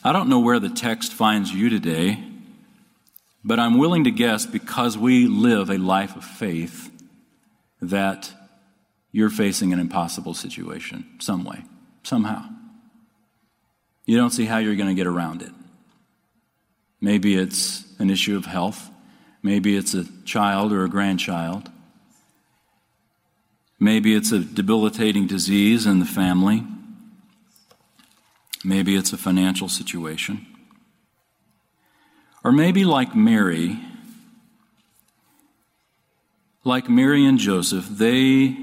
I 0.04 0.12
don't 0.12 0.28
know 0.28 0.38
where 0.38 0.60
the 0.60 0.68
text 0.68 1.12
finds 1.12 1.52
you 1.52 1.68
today, 1.68 2.22
but 3.42 3.58
I'm 3.58 3.76
willing 3.76 4.04
to 4.04 4.12
guess 4.12 4.46
because 4.46 4.96
we 4.96 5.26
live 5.26 5.68
a 5.68 5.76
life 5.76 6.14
of 6.14 6.24
faith 6.24 6.92
that 7.82 8.30
you're 9.10 9.30
facing 9.30 9.72
an 9.72 9.80
impossible 9.80 10.32
situation 10.32 11.04
some 11.18 11.42
way, 11.42 11.64
somehow. 12.04 12.48
You 14.06 14.16
don't 14.16 14.30
see 14.30 14.44
how 14.44 14.58
you're 14.58 14.76
going 14.76 14.90
to 14.90 14.94
get 14.94 15.08
around 15.08 15.42
it. 15.42 15.50
Maybe 17.00 17.34
it's 17.34 17.84
an 17.98 18.10
issue 18.10 18.36
of 18.36 18.46
health. 18.46 18.90
Maybe 19.42 19.76
it's 19.76 19.92
a 19.92 20.06
child 20.24 20.72
or 20.72 20.84
a 20.84 20.88
grandchild. 20.88 21.68
Maybe 23.80 24.14
it's 24.14 24.30
a 24.30 24.38
debilitating 24.38 25.26
disease 25.26 25.84
in 25.84 25.98
the 25.98 26.06
family. 26.06 26.62
Maybe 28.64 28.96
it's 28.96 29.12
a 29.12 29.18
financial 29.18 29.68
situation. 29.68 30.46
Or 32.42 32.50
maybe, 32.50 32.84
like 32.84 33.14
Mary, 33.14 33.78
like 36.64 36.88
Mary 36.88 37.26
and 37.26 37.38
Joseph, 37.38 37.86
they 37.88 38.56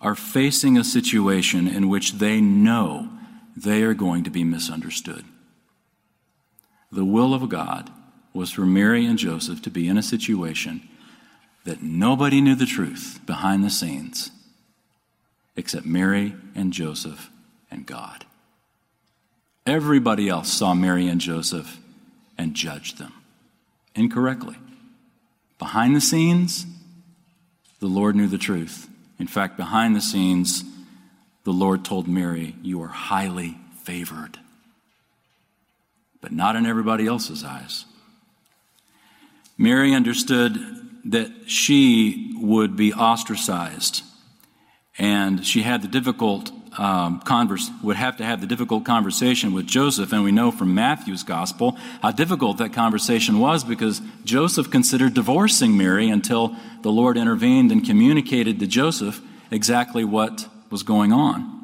are 0.00 0.14
facing 0.14 0.76
a 0.76 0.84
situation 0.84 1.68
in 1.68 1.88
which 1.88 2.14
they 2.14 2.40
know 2.40 3.10
they 3.56 3.82
are 3.82 3.94
going 3.94 4.24
to 4.24 4.30
be 4.30 4.44
misunderstood. 4.44 5.24
The 6.90 7.04
will 7.04 7.34
of 7.34 7.48
God 7.48 7.90
was 8.32 8.50
for 8.50 8.62
Mary 8.62 9.04
and 9.04 9.18
Joseph 9.18 9.62
to 9.62 9.70
be 9.70 9.88
in 9.88 9.98
a 9.98 10.02
situation 10.02 10.88
that 11.64 11.82
nobody 11.82 12.40
knew 12.40 12.54
the 12.54 12.66
truth 12.66 13.20
behind 13.26 13.62
the 13.62 13.70
scenes 13.70 14.30
except 15.56 15.84
Mary 15.84 16.34
and 16.54 16.72
Joseph 16.72 17.30
and 17.70 17.84
God. 17.84 18.24
Everybody 19.68 20.30
else 20.30 20.50
saw 20.50 20.72
Mary 20.72 21.08
and 21.08 21.20
Joseph 21.20 21.78
and 22.38 22.54
judged 22.54 22.96
them 22.96 23.12
incorrectly. 23.94 24.56
Behind 25.58 25.94
the 25.94 26.00
scenes, 26.00 26.64
the 27.78 27.86
Lord 27.86 28.16
knew 28.16 28.28
the 28.28 28.38
truth. 28.38 28.88
In 29.18 29.26
fact, 29.26 29.58
behind 29.58 29.94
the 29.94 30.00
scenes, 30.00 30.64
the 31.44 31.52
Lord 31.52 31.84
told 31.84 32.08
Mary, 32.08 32.56
You 32.62 32.80
are 32.82 32.88
highly 32.88 33.58
favored, 33.82 34.38
but 36.22 36.32
not 36.32 36.56
in 36.56 36.64
everybody 36.64 37.06
else's 37.06 37.44
eyes. 37.44 37.84
Mary 39.58 39.92
understood 39.94 40.54
that 41.04 41.30
she 41.46 42.34
would 42.40 42.74
be 42.74 42.94
ostracized, 42.94 44.02
and 44.96 45.44
she 45.44 45.60
had 45.60 45.82
the 45.82 45.88
difficult 45.88 46.52
um, 46.76 47.20
converse, 47.20 47.70
would 47.82 47.96
have 47.96 48.16
to 48.18 48.24
have 48.24 48.40
the 48.40 48.46
difficult 48.46 48.84
conversation 48.84 49.52
with 49.52 49.66
Joseph, 49.66 50.12
and 50.12 50.22
we 50.22 50.32
know 50.32 50.50
from 50.50 50.74
Matthew's 50.74 51.22
gospel 51.22 51.78
how 52.02 52.10
difficult 52.10 52.58
that 52.58 52.72
conversation 52.72 53.38
was 53.38 53.64
because 53.64 54.02
Joseph 54.24 54.70
considered 54.70 55.14
divorcing 55.14 55.76
Mary 55.76 56.10
until 56.10 56.54
the 56.82 56.92
Lord 56.92 57.16
intervened 57.16 57.72
and 57.72 57.84
communicated 57.84 58.60
to 58.60 58.66
Joseph 58.66 59.20
exactly 59.50 60.04
what 60.04 60.48
was 60.70 60.82
going 60.82 61.12
on. 61.12 61.58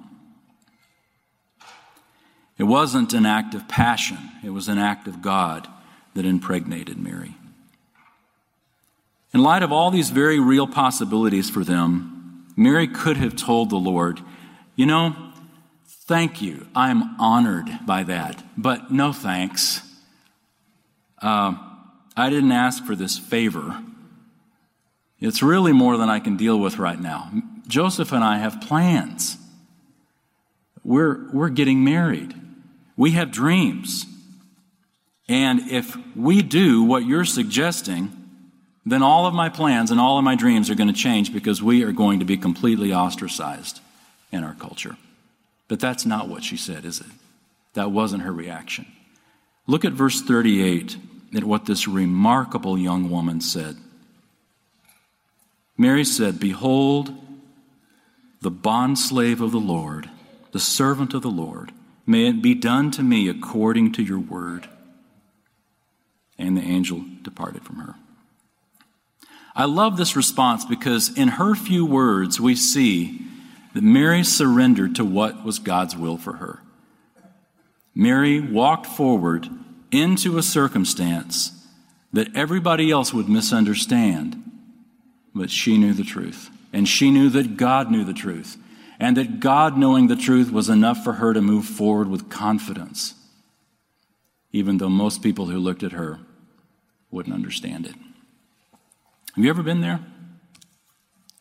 It 2.56 2.64
wasn't 2.64 3.12
an 3.12 3.26
act 3.26 3.54
of 3.54 3.68
passion, 3.68 4.18
it 4.42 4.50
was 4.50 4.68
an 4.68 4.78
act 4.78 5.08
of 5.08 5.20
God 5.20 5.68
that 6.14 6.24
impregnated 6.24 6.98
Mary. 6.98 7.34
In 9.32 9.42
light 9.42 9.64
of 9.64 9.72
all 9.72 9.90
these 9.90 10.10
very 10.10 10.38
real 10.38 10.68
possibilities 10.68 11.50
for 11.50 11.64
them, 11.64 12.44
Mary 12.56 12.86
could 12.86 13.16
have 13.16 13.34
told 13.34 13.70
the 13.70 13.76
Lord, 13.76 14.20
you 14.76 14.86
know, 14.86 15.14
thank 16.06 16.42
you. 16.42 16.66
I'm 16.74 17.18
honored 17.20 17.68
by 17.86 18.02
that, 18.04 18.42
but 18.56 18.90
no 18.90 19.12
thanks. 19.12 19.80
Uh, 21.20 21.54
I 22.16 22.30
didn't 22.30 22.52
ask 22.52 22.84
for 22.84 22.94
this 22.94 23.18
favor. 23.18 23.82
It's 25.20 25.42
really 25.42 25.72
more 25.72 25.96
than 25.96 26.10
I 26.10 26.18
can 26.18 26.36
deal 26.36 26.58
with 26.58 26.78
right 26.78 27.00
now. 27.00 27.30
Joseph 27.66 28.12
and 28.12 28.22
I 28.22 28.38
have 28.38 28.60
plans. 28.60 29.38
We're, 30.82 31.30
we're 31.32 31.48
getting 31.48 31.82
married. 31.82 32.34
We 32.96 33.12
have 33.12 33.30
dreams. 33.30 34.04
And 35.28 35.60
if 35.70 35.96
we 36.14 36.42
do 36.42 36.82
what 36.82 37.06
you're 37.06 37.24
suggesting, 37.24 38.12
then 38.84 39.02
all 39.02 39.26
of 39.26 39.32
my 39.32 39.48
plans 39.48 39.90
and 39.90 39.98
all 39.98 40.18
of 40.18 40.24
my 40.24 40.34
dreams 40.34 40.68
are 40.68 40.74
going 40.74 40.92
to 40.92 41.00
change 41.00 41.32
because 41.32 41.62
we 41.62 41.82
are 41.84 41.92
going 41.92 42.18
to 42.18 42.26
be 42.26 42.36
completely 42.36 42.92
ostracized 42.92 43.80
in 44.34 44.44
our 44.44 44.54
culture. 44.54 44.96
But 45.68 45.80
that's 45.80 46.04
not 46.04 46.28
what 46.28 46.44
she 46.44 46.56
said, 46.56 46.84
is 46.84 47.00
it? 47.00 47.06
That 47.74 47.90
wasn't 47.90 48.24
her 48.24 48.32
reaction. 48.32 48.86
Look 49.66 49.84
at 49.84 49.92
verse 49.92 50.20
38 50.20 50.98
at 51.34 51.44
what 51.44 51.66
this 51.66 51.88
remarkable 51.88 52.76
young 52.76 53.10
woman 53.10 53.40
said. 53.40 53.76
Mary 55.78 56.04
said, 56.04 56.38
Behold, 56.38 57.14
the 58.42 58.50
bondslave 58.50 59.40
of 59.40 59.52
the 59.52 59.58
Lord, 59.58 60.10
the 60.52 60.60
servant 60.60 61.14
of 61.14 61.22
the 61.22 61.30
Lord, 61.30 61.72
may 62.06 62.26
it 62.28 62.42
be 62.42 62.54
done 62.54 62.90
to 62.92 63.02
me 63.02 63.28
according 63.28 63.92
to 63.92 64.02
your 64.02 64.18
word. 64.18 64.68
And 66.38 66.56
the 66.56 66.62
angel 66.62 67.04
departed 67.22 67.62
from 67.62 67.76
her. 67.76 67.94
I 69.56 69.64
love 69.66 69.96
this 69.96 70.16
response 70.16 70.64
because 70.64 71.16
in 71.16 71.28
her 71.28 71.54
few 71.54 71.86
words 71.86 72.40
we 72.40 72.56
see 72.56 73.24
that 73.74 73.82
Mary 73.82 74.24
surrendered 74.24 74.94
to 74.94 75.04
what 75.04 75.44
was 75.44 75.58
God's 75.58 75.96
will 75.96 76.16
for 76.16 76.34
her. 76.34 76.60
Mary 77.94 78.40
walked 78.40 78.86
forward 78.86 79.48
into 79.90 80.38
a 80.38 80.42
circumstance 80.42 81.50
that 82.12 82.34
everybody 82.34 82.90
else 82.90 83.12
would 83.12 83.28
misunderstand, 83.28 84.42
but 85.34 85.50
she 85.50 85.76
knew 85.76 85.92
the 85.92 86.04
truth. 86.04 86.50
And 86.72 86.88
she 86.88 87.10
knew 87.10 87.28
that 87.30 87.56
God 87.56 87.90
knew 87.90 88.04
the 88.04 88.12
truth, 88.12 88.56
and 88.98 89.16
that 89.16 89.38
God 89.38 89.76
knowing 89.78 90.06
the 90.06 90.16
truth 90.16 90.50
was 90.50 90.68
enough 90.68 91.04
for 91.04 91.14
her 91.14 91.32
to 91.32 91.40
move 91.40 91.64
forward 91.66 92.08
with 92.08 92.30
confidence, 92.30 93.14
even 94.52 94.78
though 94.78 94.88
most 94.88 95.22
people 95.22 95.46
who 95.46 95.58
looked 95.58 95.84
at 95.84 95.92
her 95.92 96.18
wouldn't 97.12 97.34
understand 97.34 97.86
it. 97.86 97.94
Have 99.34 99.44
you 99.44 99.50
ever 99.50 99.62
been 99.62 99.80
there? 99.80 99.98
Have 99.98 100.02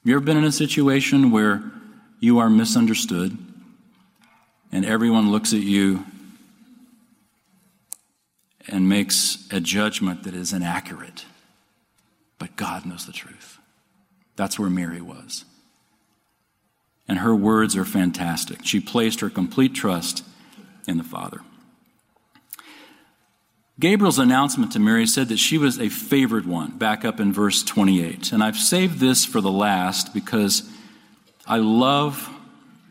you 0.03 0.15
ever 0.15 0.25
been 0.25 0.37
in 0.37 0.43
a 0.43 0.51
situation 0.51 1.31
where 1.31 1.63
you 2.23 2.39
are 2.39 2.49
misunderstood, 2.49 3.37
and 4.71 4.85
everyone 4.85 5.29
looks 5.29 5.51
at 5.51 5.59
you 5.59 6.05
and 8.65 8.87
makes 8.87 9.45
a 9.51 9.59
judgment 9.59 10.23
that 10.23 10.33
is 10.33 10.53
inaccurate. 10.53 11.25
But 12.39 12.55
God 12.55 12.85
knows 12.85 13.05
the 13.05 13.11
truth. 13.11 13.57
That's 14.37 14.57
where 14.57 14.69
Mary 14.69 15.01
was. 15.01 15.43
And 17.09 17.19
her 17.19 17.35
words 17.35 17.75
are 17.75 17.83
fantastic. 17.83 18.65
She 18.65 18.79
placed 18.79 19.19
her 19.19 19.29
complete 19.29 19.75
trust 19.75 20.23
in 20.87 20.97
the 20.97 21.03
Father. 21.03 21.41
Gabriel's 23.81 24.17
announcement 24.17 24.71
to 24.71 24.79
Mary 24.79 25.07
said 25.07 25.27
that 25.27 25.39
she 25.39 25.57
was 25.57 25.77
a 25.77 25.89
favored 25.89 26.45
one, 26.45 26.77
back 26.77 27.03
up 27.03 27.19
in 27.19 27.33
verse 27.33 27.63
28. 27.63 28.31
And 28.31 28.41
I've 28.41 28.55
saved 28.55 28.99
this 28.99 29.25
for 29.25 29.41
the 29.41 29.51
last 29.51 30.13
because 30.13 30.69
I 31.45 31.57
love, 31.57 32.29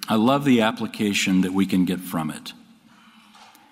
I 0.09 0.17
love 0.17 0.45
the 0.45 0.61
application 0.61 1.41
that 1.41 1.53
we 1.53 1.67
can 1.67 1.85
get 1.85 2.01
from 2.01 2.31
it. 2.31 2.53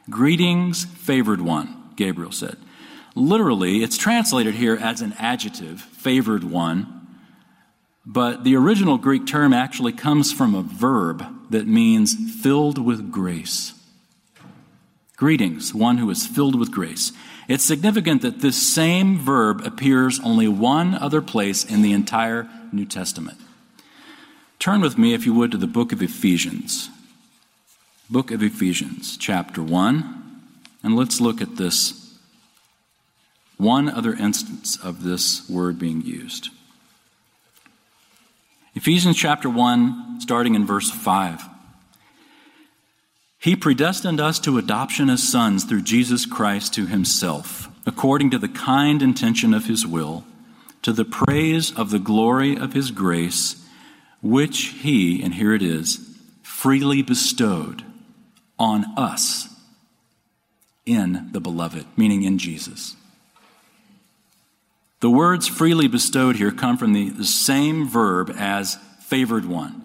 Greetings, 0.09 0.85
favored 0.85 1.40
one, 1.40 1.90
Gabriel 1.97 2.33
said. 2.33 2.57
Literally, 3.14 3.83
it's 3.83 3.99
translated 3.99 4.55
here 4.55 4.77
as 4.77 5.03
an 5.03 5.14
adjective, 5.19 5.81
favored 5.81 6.45
one, 6.45 6.97
but 8.07 8.45
the 8.45 8.57
original 8.57 8.97
Greek 8.97 9.27
term 9.27 9.53
actually 9.53 9.93
comes 9.93 10.33
from 10.33 10.55
a 10.55 10.62
verb 10.62 11.25
that 11.51 11.66
means 11.66 12.16
filled 12.43 12.79
with 12.79 13.12
grace. 13.12 13.75
Greetings, 15.16 15.75
one 15.75 15.99
who 15.99 16.09
is 16.09 16.27
filled 16.27 16.59
with 16.59 16.71
grace. 16.71 17.12
It's 17.47 17.64
significant 17.64 18.23
that 18.23 18.40
this 18.40 18.57
same 18.57 19.19
verb 19.19 19.61
appears 19.66 20.19
only 20.21 20.49
one 20.49 20.95
other 20.95 21.21
place 21.21 21.64
in 21.64 21.83
the 21.83 21.93
entire 21.93 22.49
New 22.73 22.87
Testament. 22.87 23.37
Turn 24.61 24.83
with 24.83 24.99
me, 24.99 25.14
if 25.14 25.25
you 25.25 25.33
would, 25.33 25.53
to 25.53 25.57
the 25.57 25.66
book 25.66 25.90
of 25.90 26.03
Ephesians. 26.03 26.90
Book 28.11 28.31
of 28.31 28.42
Ephesians, 28.42 29.16
chapter 29.16 29.62
1. 29.62 30.42
And 30.83 30.94
let's 30.94 31.18
look 31.18 31.40
at 31.40 31.57
this 31.57 32.18
one 33.57 33.88
other 33.88 34.12
instance 34.12 34.77
of 34.77 35.03
this 35.03 35.49
word 35.49 35.79
being 35.79 36.03
used. 36.03 36.51
Ephesians 38.75 39.16
chapter 39.16 39.49
1, 39.49 40.20
starting 40.20 40.55
in 40.55 40.66
verse 40.66 40.90
5. 40.90 41.42
He 43.38 43.57
predestined 43.57 44.20
us 44.20 44.38
to 44.40 44.59
adoption 44.59 45.09
as 45.09 45.27
sons 45.27 45.64
through 45.64 45.83
Jesus 45.83 46.27
Christ 46.27 46.75
to 46.75 46.85
himself, 46.85 47.70
according 47.87 48.29
to 48.33 48.38
the 48.38 48.49
kind 48.49 49.01
intention 49.01 49.55
of 49.55 49.64
his 49.64 49.87
will, 49.87 50.25
to 50.83 50.92
the 50.92 51.07
praise 51.07 51.73
of 51.73 51.88
the 51.88 51.99
glory 51.99 52.59
of 52.59 52.75
his 52.75 52.90
grace 52.90 53.60
which 54.22 54.74
he, 54.80 55.22
and 55.22 55.35
here 55.35 55.54
it 55.54 55.62
is, 55.62 56.06
freely 56.42 57.02
bestowed 57.02 57.85
on 58.59 58.85
us 58.96 59.48
in 60.85 61.28
the 61.33 61.40
beloved, 61.40 61.87
meaning 61.96 62.22
in 62.22 62.38
Jesus. 62.38 62.96
The 65.00 65.11
words 65.11 65.48
freely 65.48 65.88
bestowed 65.88 66.37
here 66.37 66.50
come 66.50 66.76
from 66.76 66.92
the, 66.92 67.09
the 67.09 67.24
same 67.24 67.88
verb 67.88 68.35
as 68.37 68.78
favored 69.00 69.46
one. 69.46 69.83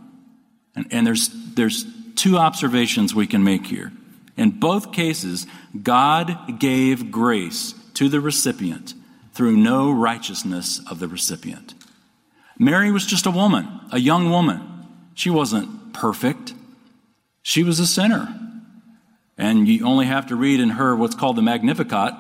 And, 0.76 0.88
and 0.92 1.08
there's, 1.08 1.30
there's 1.54 1.86
two 2.16 2.38
observations 2.38 3.16
we 3.16 3.28
can 3.28 3.44
make 3.44 3.66
here. 3.68 3.94
In 4.36 4.52
both 4.52 4.92
cases, 4.92 5.48
God 5.82 6.60
gave 6.60 7.12
grace 7.12 7.74
to 7.94 8.10
the 8.10 8.20
recipient 8.20 8.94
through 9.34 9.56
no 9.56 9.92
righteousness 9.92 10.82
of 10.90 11.00
the 11.00 11.08
recipient. 11.08 11.74
Mary 12.58 12.92
was 12.92 13.06
just 13.06 13.26
a 13.26 13.32
woman, 13.32 13.68
a 13.92 14.00
young 14.00 14.30
woman. 14.30 14.62
She 15.14 15.30
wasn't 15.30 15.94
perfect. 15.94 16.54
She 17.42 17.64
was 17.64 17.80
a 17.80 17.88
sinner. 17.88 18.34
And 19.38 19.68
you 19.68 19.86
only 19.86 20.06
have 20.06 20.28
to 20.28 20.36
read 20.36 20.60
in 20.60 20.72
her 20.72 20.96
what's 20.96 21.16
called 21.16 21.36
the 21.36 21.42
Magnificat 21.42 22.14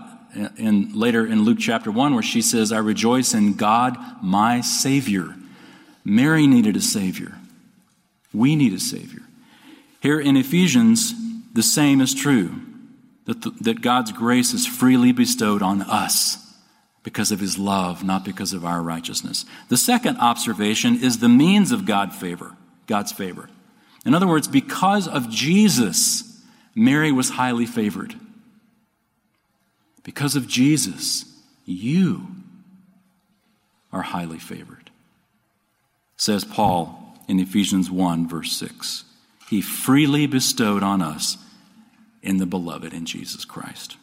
in, 0.57 0.91
later 0.93 1.25
in 1.25 1.43
Luke 1.43 1.59
chapter 1.59 1.89
1 1.89 2.13
where 2.13 2.23
she 2.23 2.41
says, 2.41 2.71
I 2.71 2.79
rejoice 2.79 3.33
in 3.33 3.53
God, 3.53 3.97
my 4.21 4.61
Savior. 4.61 5.35
Mary 6.03 6.45
needed 6.47 6.75
a 6.75 6.81
Savior. 6.81 7.37
We 8.33 8.55
need 8.55 8.73
a 8.73 8.79
Savior. 8.79 9.21
Here 10.01 10.19
in 10.19 10.35
Ephesians, 10.35 11.13
the 11.53 11.63
same 11.63 12.01
is 12.01 12.13
true 12.13 12.53
that, 13.25 13.41
the, 13.41 13.51
that 13.61 13.81
God's 13.81 14.11
grace 14.11 14.53
is 14.53 14.67
freely 14.67 15.13
bestowed 15.13 15.61
on 15.61 15.81
us 15.81 16.44
because 17.05 17.31
of 17.31 17.39
his 17.39 17.59
love, 17.59 18.03
not 18.03 18.25
because 18.25 18.51
of 18.51 18.65
our 18.65 18.81
righteousness. 18.81 19.45
The 19.69 19.77
second 19.77 20.17
observation 20.17 21.01
is 21.03 21.19
the 21.19 21.29
means 21.29 21.71
of 21.71 21.85
God 21.85 22.15
favor, 22.15 22.57
God's 22.87 23.11
favor. 23.11 23.47
In 24.07 24.15
other 24.15 24.25
words, 24.25 24.47
because 24.47 25.07
of 25.07 25.29
Jesus, 25.29 26.41
Mary 26.73 27.11
was 27.11 27.29
highly 27.29 27.67
favored. 27.67 28.15
Because 30.03 30.35
of 30.35 30.47
Jesus, 30.47 31.25
you 31.63 32.25
are 33.93 34.01
highly 34.01 34.39
favored. 34.39 34.89
Says 36.17 36.43
Paul 36.43 37.19
in 37.27 37.39
Ephesians 37.39 37.91
1, 37.91 38.27
verse 38.27 38.51
6. 38.53 39.03
He 39.47 39.61
freely 39.61 40.25
bestowed 40.25 40.81
on 40.81 41.03
us 41.03 41.37
in 42.23 42.37
the 42.37 42.47
beloved 42.47 42.93
in 42.93 43.05
Jesus 43.05 43.45
Christ. 43.45 43.97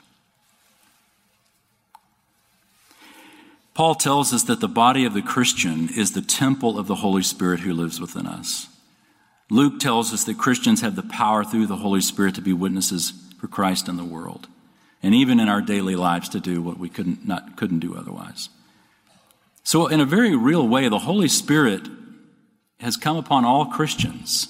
Paul 3.74 3.94
tells 3.94 4.32
us 4.34 4.42
that 4.44 4.60
the 4.60 4.68
body 4.68 5.04
of 5.04 5.14
the 5.14 5.22
Christian 5.22 5.88
is 5.96 6.12
the 6.12 6.20
temple 6.20 6.78
of 6.78 6.86
the 6.86 6.96
Holy 6.96 7.22
Spirit 7.22 7.60
who 7.60 7.72
lives 7.72 8.00
within 8.00 8.26
us. 8.26 8.68
Luke 9.50 9.80
tells 9.80 10.12
us 10.12 10.24
that 10.24 10.38
Christians 10.38 10.82
have 10.82 10.96
the 10.96 11.02
power 11.02 11.44
through 11.44 11.66
the 11.66 11.76
Holy 11.76 12.00
Spirit 12.00 12.34
to 12.34 12.42
be 12.42 12.52
witnesses 12.52 13.12
for 13.38 13.48
Christ 13.48 13.88
in 13.88 13.96
the 13.96 14.04
world, 14.04 14.48
and 15.02 15.14
even 15.14 15.40
in 15.40 15.48
our 15.48 15.60
daily 15.60 15.96
lives 15.96 16.28
to 16.30 16.40
do 16.40 16.62
what 16.62 16.78
we 16.78 16.88
couldn't, 16.88 17.26
not, 17.26 17.56
couldn't 17.56 17.80
do 17.80 17.94
otherwise. 17.94 18.48
So, 19.64 19.86
in 19.86 20.00
a 20.00 20.06
very 20.06 20.34
real 20.34 20.66
way, 20.66 20.88
the 20.88 21.00
Holy 21.00 21.28
Spirit 21.28 21.82
has 22.80 22.96
come 22.96 23.16
upon 23.16 23.44
all 23.44 23.66
Christians. 23.66 24.48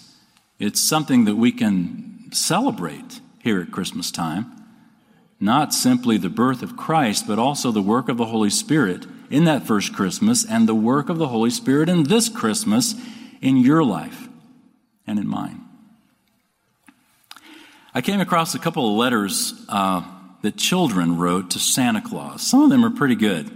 It's 0.58 0.80
something 0.80 1.26
that 1.26 1.36
we 1.36 1.52
can 1.52 2.30
celebrate 2.32 3.20
here 3.40 3.60
at 3.60 3.72
Christmas 3.72 4.10
time. 4.10 4.61
Not 5.42 5.74
simply 5.74 6.18
the 6.18 6.28
birth 6.28 6.62
of 6.62 6.76
Christ, 6.76 7.26
but 7.26 7.36
also 7.36 7.72
the 7.72 7.82
work 7.82 8.08
of 8.08 8.16
the 8.16 8.26
Holy 8.26 8.48
Spirit 8.48 9.06
in 9.28 9.42
that 9.42 9.66
first 9.66 9.92
Christmas 9.92 10.44
and 10.48 10.68
the 10.68 10.74
work 10.74 11.08
of 11.08 11.18
the 11.18 11.26
Holy 11.26 11.50
Spirit 11.50 11.88
in 11.88 12.04
this 12.04 12.28
Christmas 12.28 12.94
in 13.40 13.56
your 13.56 13.82
life 13.82 14.28
and 15.04 15.18
in 15.18 15.26
mine. 15.26 15.60
I 17.92 18.02
came 18.02 18.20
across 18.20 18.54
a 18.54 18.60
couple 18.60 18.88
of 18.88 18.96
letters 18.96 19.52
uh, 19.68 20.04
that 20.42 20.56
children 20.58 21.18
wrote 21.18 21.50
to 21.50 21.58
Santa 21.58 22.00
Claus. 22.00 22.46
Some 22.46 22.62
of 22.62 22.70
them 22.70 22.84
are 22.84 22.90
pretty 22.90 23.16
good. 23.16 23.50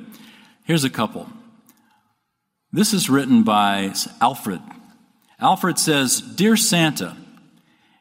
Here's 0.64 0.82
a 0.82 0.90
couple. 0.90 1.28
This 2.72 2.94
is 2.94 3.08
written 3.08 3.44
by 3.44 3.94
Alfred. 4.20 4.60
Alfred 5.38 5.78
says, 5.78 6.20
Dear 6.20 6.56
Santa, 6.56 7.16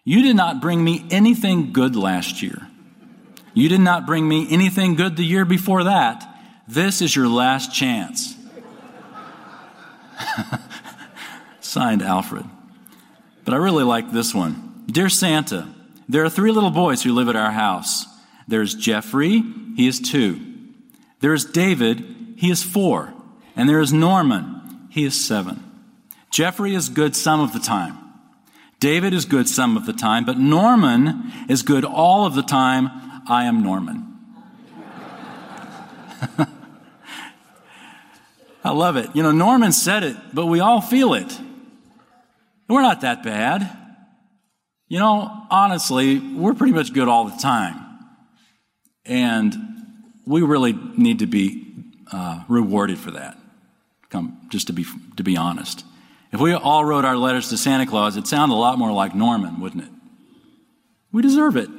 you 0.04 0.24
did 0.24 0.36
not 0.36 0.60
bring 0.60 0.84
me 0.84 1.06
anything 1.12 1.72
good 1.72 1.96
last 1.96 2.42
year. 2.42 2.68
You 3.56 3.70
did 3.70 3.80
not 3.80 4.06
bring 4.06 4.28
me 4.28 4.48
anything 4.52 4.96
good 4.96 5.16
the 5.16 5.24
year 5.24 5.46
before 5.46 5.86
that. 5.86 6.24
This 6.68 7.02
is 7.02 7.16
your 7.16 7.28
last 7.30 7.74
chance. 7.74 8.36
Signed 11.62 12.02
Alfred. 12.04 12.46
But 13.46 13.54
I 13.54 13.58
really 13.58 13.86
like 13.86 14.12
this 14.12 14.36
one. 14.36 14.84
Dear 14.88 15.08
Santa, 15.08 15.68
there 16.10 16.24
are 16.26 16.30
three 16.30 16.52
little 16.52 16.70
boys 16.70 17.02
who 17.02 17.14
live 17.14 17.30
at 17.30 17.36
our 17.38 17.52
house. 17.52 18.06
There's 18.48 18.76
Jeffrey, 18.76 19.42
he 19.76 19.88
is 19.88 20.00
two. 20.00 20.40
There 21.22 21.34
is 21.34 21.46
David, 21.46 22.36
he 22.36 22.52
is 22.52 22.62
four. 22.62 23.14
And 23.56 23.70
there 23.70 23.80
is 23.80 23.94
Norman, 23.94 24.88
he 24.90 25.06
is 25.06 25.26
seven. 25.26 25.64
Jeffrey 26.30 26.76
is 26.76 26.90
good 26.90 27.16
some 27.16 27.40
of 27.40 27.54
the 27.54 27.60
time. 27.60 27.98
David 28.80 29.14
is 29.14 29.26
good 29.26 29.48
some 29.48 29.78
of 29.78 29.86
the 29.86 29.94
time, 29.94 30.26
but 30.26 30.38
Norman 30.38 31.32
is 31.48 31.64
good 31.64 31.86
all 31.86 32.26
of 32.26 32.36
the 32.36 32.44
time. 32.44 32.90
I 33.28 33.46
am 33.46 33.64
Norman. 33.64 34.14
I 38.64 38.72
love 38.72 38.98
it. 38.98 39.10
You 39.16 39.24
know, 39.24 39.32
Norman 39.32 39.72
said 39.72 40.04
it, 40.04 40.18
but 40.34 40.48
we 40.48 40.60
all 40.60 40.82
feel 40.82 41.14
it. 41.14 41.40
We're 42.68 42.82
not 42.82 43.02
that 43.02 43.24
bad. 43.24 43.70
You 44.88 45.00
know, 45.00 45.46
honestly, 45.50 46.20
we're 46.20 46.54
pretty 46.54 46.74
much 46.74 46.94
good 46.94 47.08
all 47.08 47.26
the 47.26 47.38
time. 47.38 47.76
And 49.06 49.56
we 50.26 50.42
really 50.42 50.74
need 50.74 51.20
to 51.20 51.28
be 51.28 51.66
uh, 52.12 52.44
rewarded 52.48 52.98
for 52.98 53.12
that. 53.12 53.38
Come, 54.10 54.48
just 54.50 54.68
to 54.68 54.74
be, 54.74 54.86
to 55.18 55.24
be 55.24 55.38
honest. 55.38 55.86
If 56.32 56.40
we 56.40 56.54
all 56.54 56.84
wrote 56.86 57.06
our 57.06 57.18
letters 57.18 57.50
to 57.50 57.58
Santa 57.58 57.86
Claus, 57.86 58.18
it'd 58.18 58.28
sound 58.28 58.52
a 58.52 58.56
lot 58.56 58.78
more 58.78 58.92
like 58.92 59.16
Norman, 59.16 59.60
wouldn't 59.60 59.84
it? 59.84 59.90
We 61.12 61.22
deserve 61.22 61.56
it. 61.56 61.70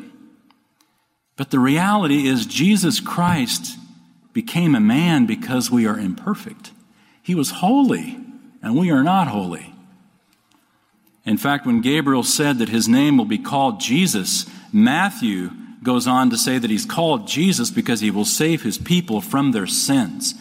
But 1.37 1.51
the 1.51 1.59
reality 1.59 2.27
is, 2.27 2.47
Jesus 2.47 3.01
Christ 3.01 3.79
became 4.33 4.75
a 4.75 4.81
man 4.81 5.27
because 5.27 5.71
we 5.71 5.87
are 5.87 5.99
imperfect. 5.99 6.73
He 7.23 7.35
was 7.35 7.51
holy, 7.51 8.19
and 8.63 8.77
we 8.77 8.91
are 8.91 9.03
not 9.03 9.29
holy. 9.29 9.75
In 11.25 11.37
fact, 11.37 11.67
when 11.67 11.81
Gabriel 11.81 12.23
said 12.23 12.59
that 12.59 12.69
his 12.69 12.89
name 12.89 13.19
will 13.19 13.25
be 13.25 13.39
called 13.39 13.81
Jesus, 13.81 14.47
Matthew 14.73 15.51
goes 15.83 16.07
on 16.07 16.31
to 16.31 16.37
say 16.37 16.59
that 16.59 16.71
he's 16.71 16.87
called 16.87 17.27
Jesus 17.27 17.71
because 17.71 18.01
he 18.01 18.11
will 18.11 18.25
save 18.25 18.63
his 18.63 18.79
people 18.79 19.21
from 19.21 19.53
their 19.53 19.67
sins. 19.67 20.35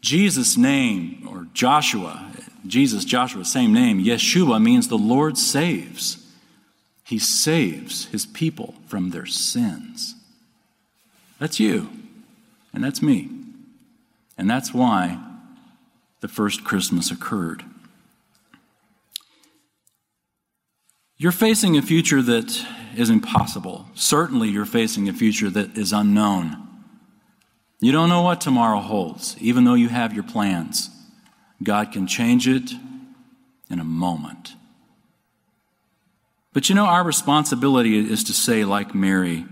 Jesus' 0.00 0.56
name, 0.56 1.26
or 1.30 1.46
Joshua, 1.54 2.30
Jesus, 2.66 3.04
Joshua, 3.04 3.44
same 3.44 3.72
name, 3.72 4.02
Yeshua 4.04 4.62
means 4.62 4.88
the 4.88 4.98
Lord 4.98 5.38
saves. 5.38 6.24
He 7.04 7.18
saves 7.18 8.06
his 8.06 8.26
people 8.26 8.74
from 8.86 9.10
their 9.10 9.26
sins. 9.26 10.14
That's 11.38 11.60
you, 11.60 11.88
and 12.72 12.82
that's 12.82 13.02
me. 13.02 13.30
And 14.36 14.48
that's 14.48 14.72
why 14.72 15.18
the 16.20 16.28
first 16.28 16.64
Christmas 16.64 17.10
occurred. 17.10 17.64
You're 21.16 21.32
facing 21.32 21.76
a 21.76 21.82
future 21.82 22.22
that 22.22 22.64
is 22.96 23.10
impossible. 23.10 23.86
Certainly, 23.94 24.48
you're 24.50 24.64
facing 24.64 25.08
a 25.08 25.12
future 25.12 25.50
that 25.50 25.76
is 25.76 25.92
unknown. 25.92 26.64
You 27.80 27.92
don't 27.92 28.08
know 28.08 28.22
what 28.22 28.40
tomorrow 28.40 28.80
holds, 28.80 29.36
even 29.40 29.64
though 29.64 29.74
you 29.74 29.88
have 29.88 30.12
your 30.12 30.24
plans. 30.24 30.90
God 31.62 31.92
can 31.92 32.06
change 32.06 32.46
it 32.46 32.72
in 33.70 33.80
a 33.80 33.84
moment. 33.84 34.54
But 36.52 36.68
you 36.68 36.74
know, 36.74 36.86
our 36.86 37.04
responsibility 37.04 37.98
is 37.98 38.24
to 38.24 38.32
say, 38.32 38.64
like 38.64 38.94
Mary, 38.94 39.44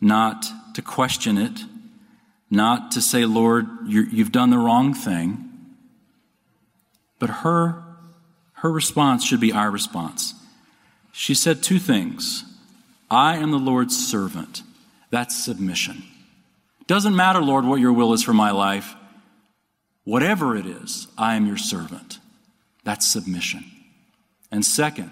not 0.00 0.46
to 0.74 0.82
question 0.82 1.38
it, 1.38 1.60
not 2.50 2.92
to 2.92 3.00
say, 3.00 3.24
Lord, 3.24 3.66
you've 3.86 4.32
done 4.32 4.50
the 4.50 4.58
wrong 4.58 4.94
thing. 4.94 5.44
But 7.18 7.30
her, 7.30 7.82
her 8.54 8.70
response 8.70 9.24
should 9.24 9.40
be 9.40 9.52
our 9.52 9.70
response. 9.70 10.34
She 11.12 11.34
said 11.34 11.62
two 11.62 11.78
things 11.78 12.44
I 13.10 13.36
am 13.36 13.50
the 13.50 13.58
Lord's 13.58 13.96
servant. 13.96 14.62
That's 15.10 15.34
submission. 15.34 16.04
Doesn't 16.86 17.16
matter, 17.16 17.40
Lord, 17.40 17.64
what 17.64 17.80
your 17.80 17.92
will 17.92 18.12
is 18.12 18.22
for 18.22 18.32
my 18.32 18.50
life. 18.50 18.94
Whatever 20.04 20.56
it 20.56 20.66
is, 20.66 21.06
I 21.18 21.34
am 21.34 21.46
your 21.46 21.56
servant. 21.56 22.18
That's 22.84 23.06
submission. 23.06 23.64
And 24.50 24.64
second, 24.64 25.10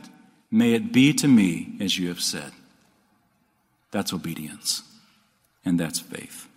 may 0.51 0.72
it 0.72 0.92
be 0.92 1.12
to 1.14 1.29
me 1.29 1.77
as 1.81 1.99
you 1.99 2.09
have 2.09 2.20
said. 2.20 2.53
That's 3.90 4.12
obedience. 4.12 4.83
And 5.64 5.81
that's 5.81 5.99
faith. 5.99 6.49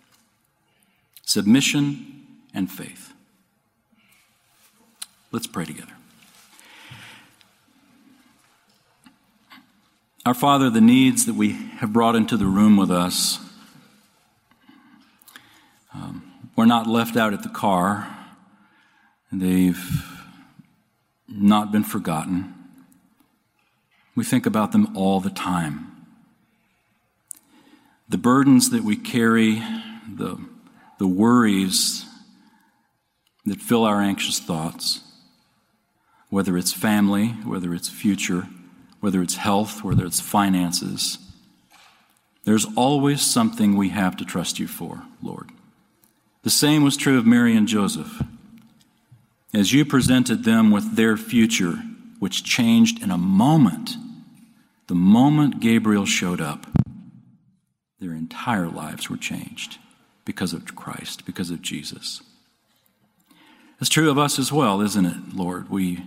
Submission 1.24 2.26
and 2.54 2.70
faith. 2.70 3.12
Let's 5.32 5.46
pray 5.46 5.64
together. 5.64 5.92
Our 10.26 10.34
Father, 10.34 10.68
the 10.68 10.80
needs 10.80 11.24
that 11.26 11.34
we 11.34 11.52
have 11.78 11.92
brought 11.92 12.14
into 12.14 12.36
the 12.36 12.46
room 12.46 12.76
with 12.76 12.90
us 12.90 13.38
um, 15.94 16.30
were 16.56 16.66
not 16.66 16.86
left 16.86 17.16
out 17.16 17.32
at 17.32 17.42
the 17.42 17.48
car. 17.48 18.16
They've 19.32 20.04
not 21.26 21.72
been 21.72 21.84
forgotten. 21.84 22.54
We 24.14 24.24
think 24.24 24.44
about 24.44 24.72
them 24.72 24.94
all 24.96 25.20
the 25.20 25.30
time. 25.30 25.89
The 28.10 28.18
burdens 28.18 28.70
that 28.70 28.82
we 28.82 28.96
carry, 28.96 29.62
the, 30.12 30.36
the 30.98 31.06
worries 31.06 32.04
that 33.46 33.60
fill 33.60 33.84
our 33.84 34.00
anxious 34.00 34.40
thoughts, 34.40 35.00
whether 36.28 36.56
it's 36.56 36.72
family, 36.72 37.28
whether 37.44 37.72
it's 37.72 37.88
future, 37.88 38.48
whether 38.98 39.22
it's 39.22 39.36
health, 39.36 39.84
whether 39.84 40.04
it's 40.04 40.20
finances, 40.20 41.18
there's 42.44 42.66
always 42.76 43.22
something 43.22 43.76
we 43.76 43.90
have 43.90 44.16
to 44.16 44.24
trust 44.24 44.58
you 44.58 44.66
for, 44.66 45.04
Lord. 45.22 45.50
The 46.42 46.50
same 46.50 46.82
was 46.82 46.96
true 46.96 47.16
of 47.16 47.26
Mary 47.26 47.56
and 47.56 47.68
Joseph. 47.68 48.22
As 49.54 49.72
you 49.72 49.84
presented 49.84 50.42
them 50.42 50.72
with 50.72 50.96
their 50.96 51.16
future, 51.16 51.82
which 52.18 52.42
changed 52.42 53.02
in 53.02 53.10
a 53.10 53.18
moment. 53.18 53.96
The 54.88 54.94
moment 54.96 55.60
Gabriel 55.60 56.06
showed 56.06 56.40
up, 56.40 56.66
their 58.00 58.12
entire 58.12 58.68
lives 58.68 59.08
were 59.10 59.16
changed 59.16 59.78
because 60.24 60.52
of 60.52 60.74
Christ, 60.74 61.26
because 61.26 61.50
of 61.50 61.62
Jesus. 61.62 62.22
It's 63.80 63.90
true 63.90 64.10
of 64.10 64.18
us 64.18 64.38
as 64.38 64.52
well, 64.52 64.80
isn't 64.80 65.06
it, 65.06 65.34
Lord? 65.34 65.70
We 65.70 66.04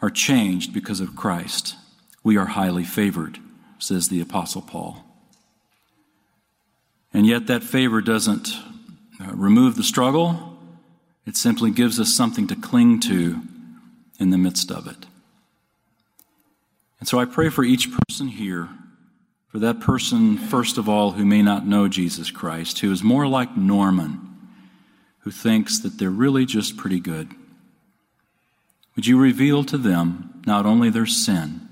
are 0.00 0.10
changed 0.10 0.72
because 0.72 1.00
of 1.00 1.16
Christ. 1.16 1.76
We 2.22 2.36
are 2.36 2.46
highly 2.46 2.84
favored, 2.84 3.38
says 3.78 4.08
the 4.08 4.20
Apostle 4.20 4.62
Paul. 4.62 5.04
And 7.12 7.26
yet, 7.26 7.46
that 7.46 7.62
favor 7.62 8.00
doesn't 8.00 8.48
uh, 9.20 9.32
remove 9.32 9.76
the 9.76 9.84
struggle, 9.84 10.58
it 11.26 11.36
simply 11.36 11.70
gives 11.70 11.98
us 12.00 12.12
something 12.12 12.46
to 12.48 12.56
cling 12.56 13.00
to 13.00 13.40
in 14.18 14.30
the 14.30 14.38
midst 14.38 14.70
of 14.70 14.86
it. 14.86 15.06
And 17.00 17.08
so 17.08 17.18
I 17.18 17.24
pray 17.24 17.48
for 17.48 17.64
each 17.64 17.90
person 17.92 18.28
here, 18.28 18.68
for 19.54 19.60
that 19.60 19.78
person, 19.78 20.36
first 20.36 20.78
of 20.78 20.88
all, 20.88 21.12
who 21.12 21.24
may 21.24 21.40
not 21.40 21.64
know 21.64 21.86
Jesus 21.86 22.32
Christ, 22.32 22.80
who 22.80 22.90
is 22.90 23.04
more 23.04 23.28
like 23.28 23.56
Norman, 23.56 24.20
who 25.20 25.30
thinks 25.30 25.78
that 25.78 25.96
they're 25.96 26.10
really 26.10 26.44
just 26.44 26.76
pretty 26.76 26.98
good. 26.98 27.30
Would 28.96 29.06
you 29.06 29.16
reveal 29.16 29.62
to 29.62 29.78
them 29.78 30.42
not 30.44 30.66
only 30.66 30.90
their 30.90 31.06
sin 31.06 31.68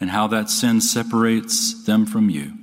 and 0.00 0.10
how 0.10 0.26
that 0.26 0.50
sin 0.50 0.80
separates 0.80 1.84
them 1.84 2.04
from 2.04 2.30
you, 2.30 2.54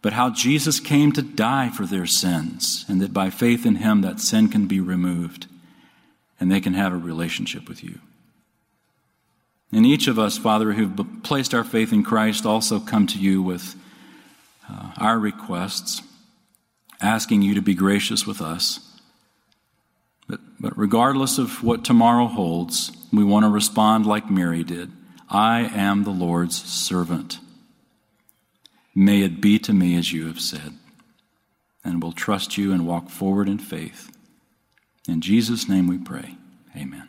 but 0.00 0.12
how 0.12 0.30
Jesus 0.30 0.78
came 0.78 1.10
to 1.10 1.22
die 1.22 1.68
for 1.68 1.86
their 1.86 2.06
sins, 2.06 2.84
and 2.86 3.00
that 3.00 3.12
by 3.12 3.30
faith 3.30 3.66
in 3.66 3.74
him 3.74 4.00
that 4.02 4.20
sin 4.20 4.46
can 4.46 4.68
be 4.68 4.78
removed 4.78 5.48
and 6.38 6.52
they 6.52 6.60
can 6.60 6.74
have 6.74 6.92
a 6.92 6.96
relationship 6.96 7.68
with 7.68 7.82
you. 7.82 7.98
And 9.72 9.84
each 9.84 10.06
of 10.06 10.18
us, 10.18 10.38
Father, 10.38 10.72
who've 10.72 11.22
placed 11.22 11.52
our 11.52 11.64
faith 11.64 11.92
in 11.92 12.02
Christ, 12.02 12.46
also 12.46 12.78
come 12.78 13.06
to 13.08 13.18
you 13.18 13.42
with 13.42 13.74
uh, 14.70 14.92
our 14.98 15.18
requests, 15.18 16.02
asking 17.00 17.42
you 17.42 17.54
to 17.54 17.62
be 17.62 17.74
gracious 17.74 18.26
with 18.26 18.40
us. 18.40 18.80
But, 20.28 20.40
but 20.58 20.76
regardless 20.78 21.38
of 21.38 21.62
what 21.62 21.84
tomorrow 21.84 22.26
holds, 22.26 22.92
we 23.12 23.24
want 23.24 23.44
to 23.44 23.50
respond 23.50 24.06
like 24.06 24.30
Mary 24.30 24.64
did 24.64 24.92
I 25.28 25.70
am 25.74 26.04
the 26.04 26.10
Lord's 26.10 26.62
servant. 26.62 27.40
May 28.94 29.22
it 29.22 29.40
be 29.40 29.58
to 29.58 29.72
me 29.72 29.96
as 29.96 30.12
you 30.12 30.26
have 30.26 30.40
said. 30.40 30.74
And 31.84 32.02
we'll 32.02 32.12
trust 32.12 32.56
you 32.56 32.72
and 32.72 32.86
walk 32.86 33.10
forward 33.10 33.48
in 33.48 33.58
faith. 33.58 34.10
In 35.08 35.20
Jesus' 35.20 35.68
name 35.68 35.86
we 35.86 35.98
pray. 35.98 36.36
Amen. 36.76 37.08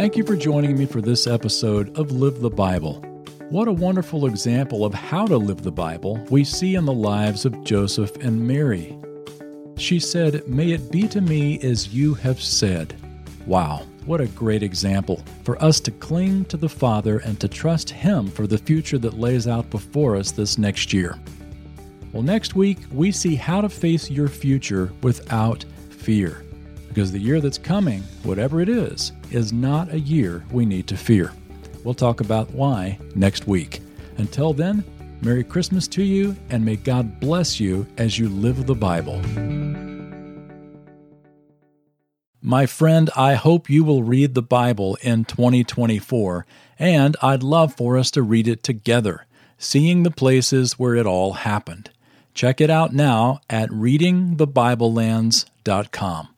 Thank 0.00 0.16
you 0.16 0.24
for 0.24 0.34
joining 0.34 0.78
me 0.78 0.86
for 0.86 1.02
this 1.02 1.26
episode 1.26 1.98
of 1.98 2.10
Live 2.10 2.40
the 2.40 2.48
Bible. 2.48 3.02
What 3.50 3.68
a 3.68 3.72
wonderful 3.72 4.24
example 4.24 4.86
of 4.86 4.94
how 4.94 5.26
to 5.26 5.36
live 5.36 5.62
the 5.62 5.70
Bible 5.70 6.26
we 6.30 6.42
see 6.42 6.74
in 6.74 6.86
the 6.86 6.92
lives 6.94 7.44
of 7.44 7.64
Joseph 7.64 8.16
and 8.16 8.48
Mary. 8.48 8.98
She 9.76 9.98
said, 9.98 10.48
May 10.48 10.70
it 10.70 10.90
be 10.90 11.06
to 11.08 11.20
me 11.20 11.60
as 11.60 11.92
you 11.92 12.14
have 12.14 12.40
said. 12.40 12.94
Wow, 13.44 13.86
what 14.06 14.22
a 14.22 14.28
great 14.28 14.62
example 14.62 15.22
for 15.44 15.62
us 15.62 15.80
to 15.80 15.90
cling 15.90 16.46
to 16.46 16.56
the 16.56 16.66
Father 16.66 17.18
and 17.18 17.38
to 17.38 17.46
trust 17.46 17.90
Him 17.90 18.28
for 18.28 18.46
the 18.46 18.56
future 18.56 18.96
that 18.96 19.18
lays 19.18 19.46
out 19.46 19.68
before 19.68 20.16
us 20.16 20.30
this 20.30 20.56
next 20.56 20.94
year. 20.94 21.18
Well, 22.14 22.22
next 22.22 22.54
week, 22.54 22.78
we 22.90 23.12
see 23.12 23.34
how 23.34 23.60
to 23.60 23.68
face 23.68 24.10
your 24.10 24.28
future 24.28 24.94
without 25.02 25.66
fear. 25.90 26.42
Because 26.90 27.10
the 27.12 27.20
year 27.20 27.40
that's 27.40 27.56
coming, 27.56 28.02
whatever 28.24 28.60
it 28.60 28.68
is, 28.68 29.12
is 29.30 29.52
not 29.52 29.92
a 29.92 30.00
year 30.00 30.44
we 30.50 30.66
need 30.66 30.88
to 30.88 30.96
fear. 30.96 31.32
We'll 31.84 31.94
talk 31.94 32.20
about 32.20 32.50
why 32.50 32.98
next 33.14 33.46
week. 33.46 33.80
Until 34.18 34.52
then, 34.52 34.82
Merry 35.22 35.44
Christmas 35.44 35.86
to 35.88 36.02
you, 36.02 36.34
and 36.50 36.64
may 36.64 36.76
God 36.76 37.20
bless 37.20 37.60
you 37.60 37.86
as 37.96 38.18
you 38.18 38.28
live 38.28 38.66
the 38.66 38.74
Bible. 38.74 39.22
My 42.42 42.66
friend, 42.66 43.08
I 43.14 43.34
hope 43.34 43.70
you 43.70 43.84
will 43.84 44.02
read 44.02 44.34
the 44.34 44.42
Bible 44.42 44.98
in 45.02 45.26
2024, 45.26 46.44
and 46.78 47.16
I'd 47.22 47.44
love 47.44 47.74
for 47.74 47.96
us 47.96 48.10
to 48.12 48.22
read 48.22 48.48
it 48.48 48.62
together, 48.64 49.26
seeing 49.58 50.02
the 50.02 50.10
places 50.10 50.78
where 50.78 50.96
it 50.96 51.06
all 51.06 51.34
happened. 51.34 51.90
Check 52.34 52.60
it 52.60 52.70
out 52.70 52.92
now 52.92 53.40
at 53.48 53.70
readingthebiblelands.com. 53.70 56.28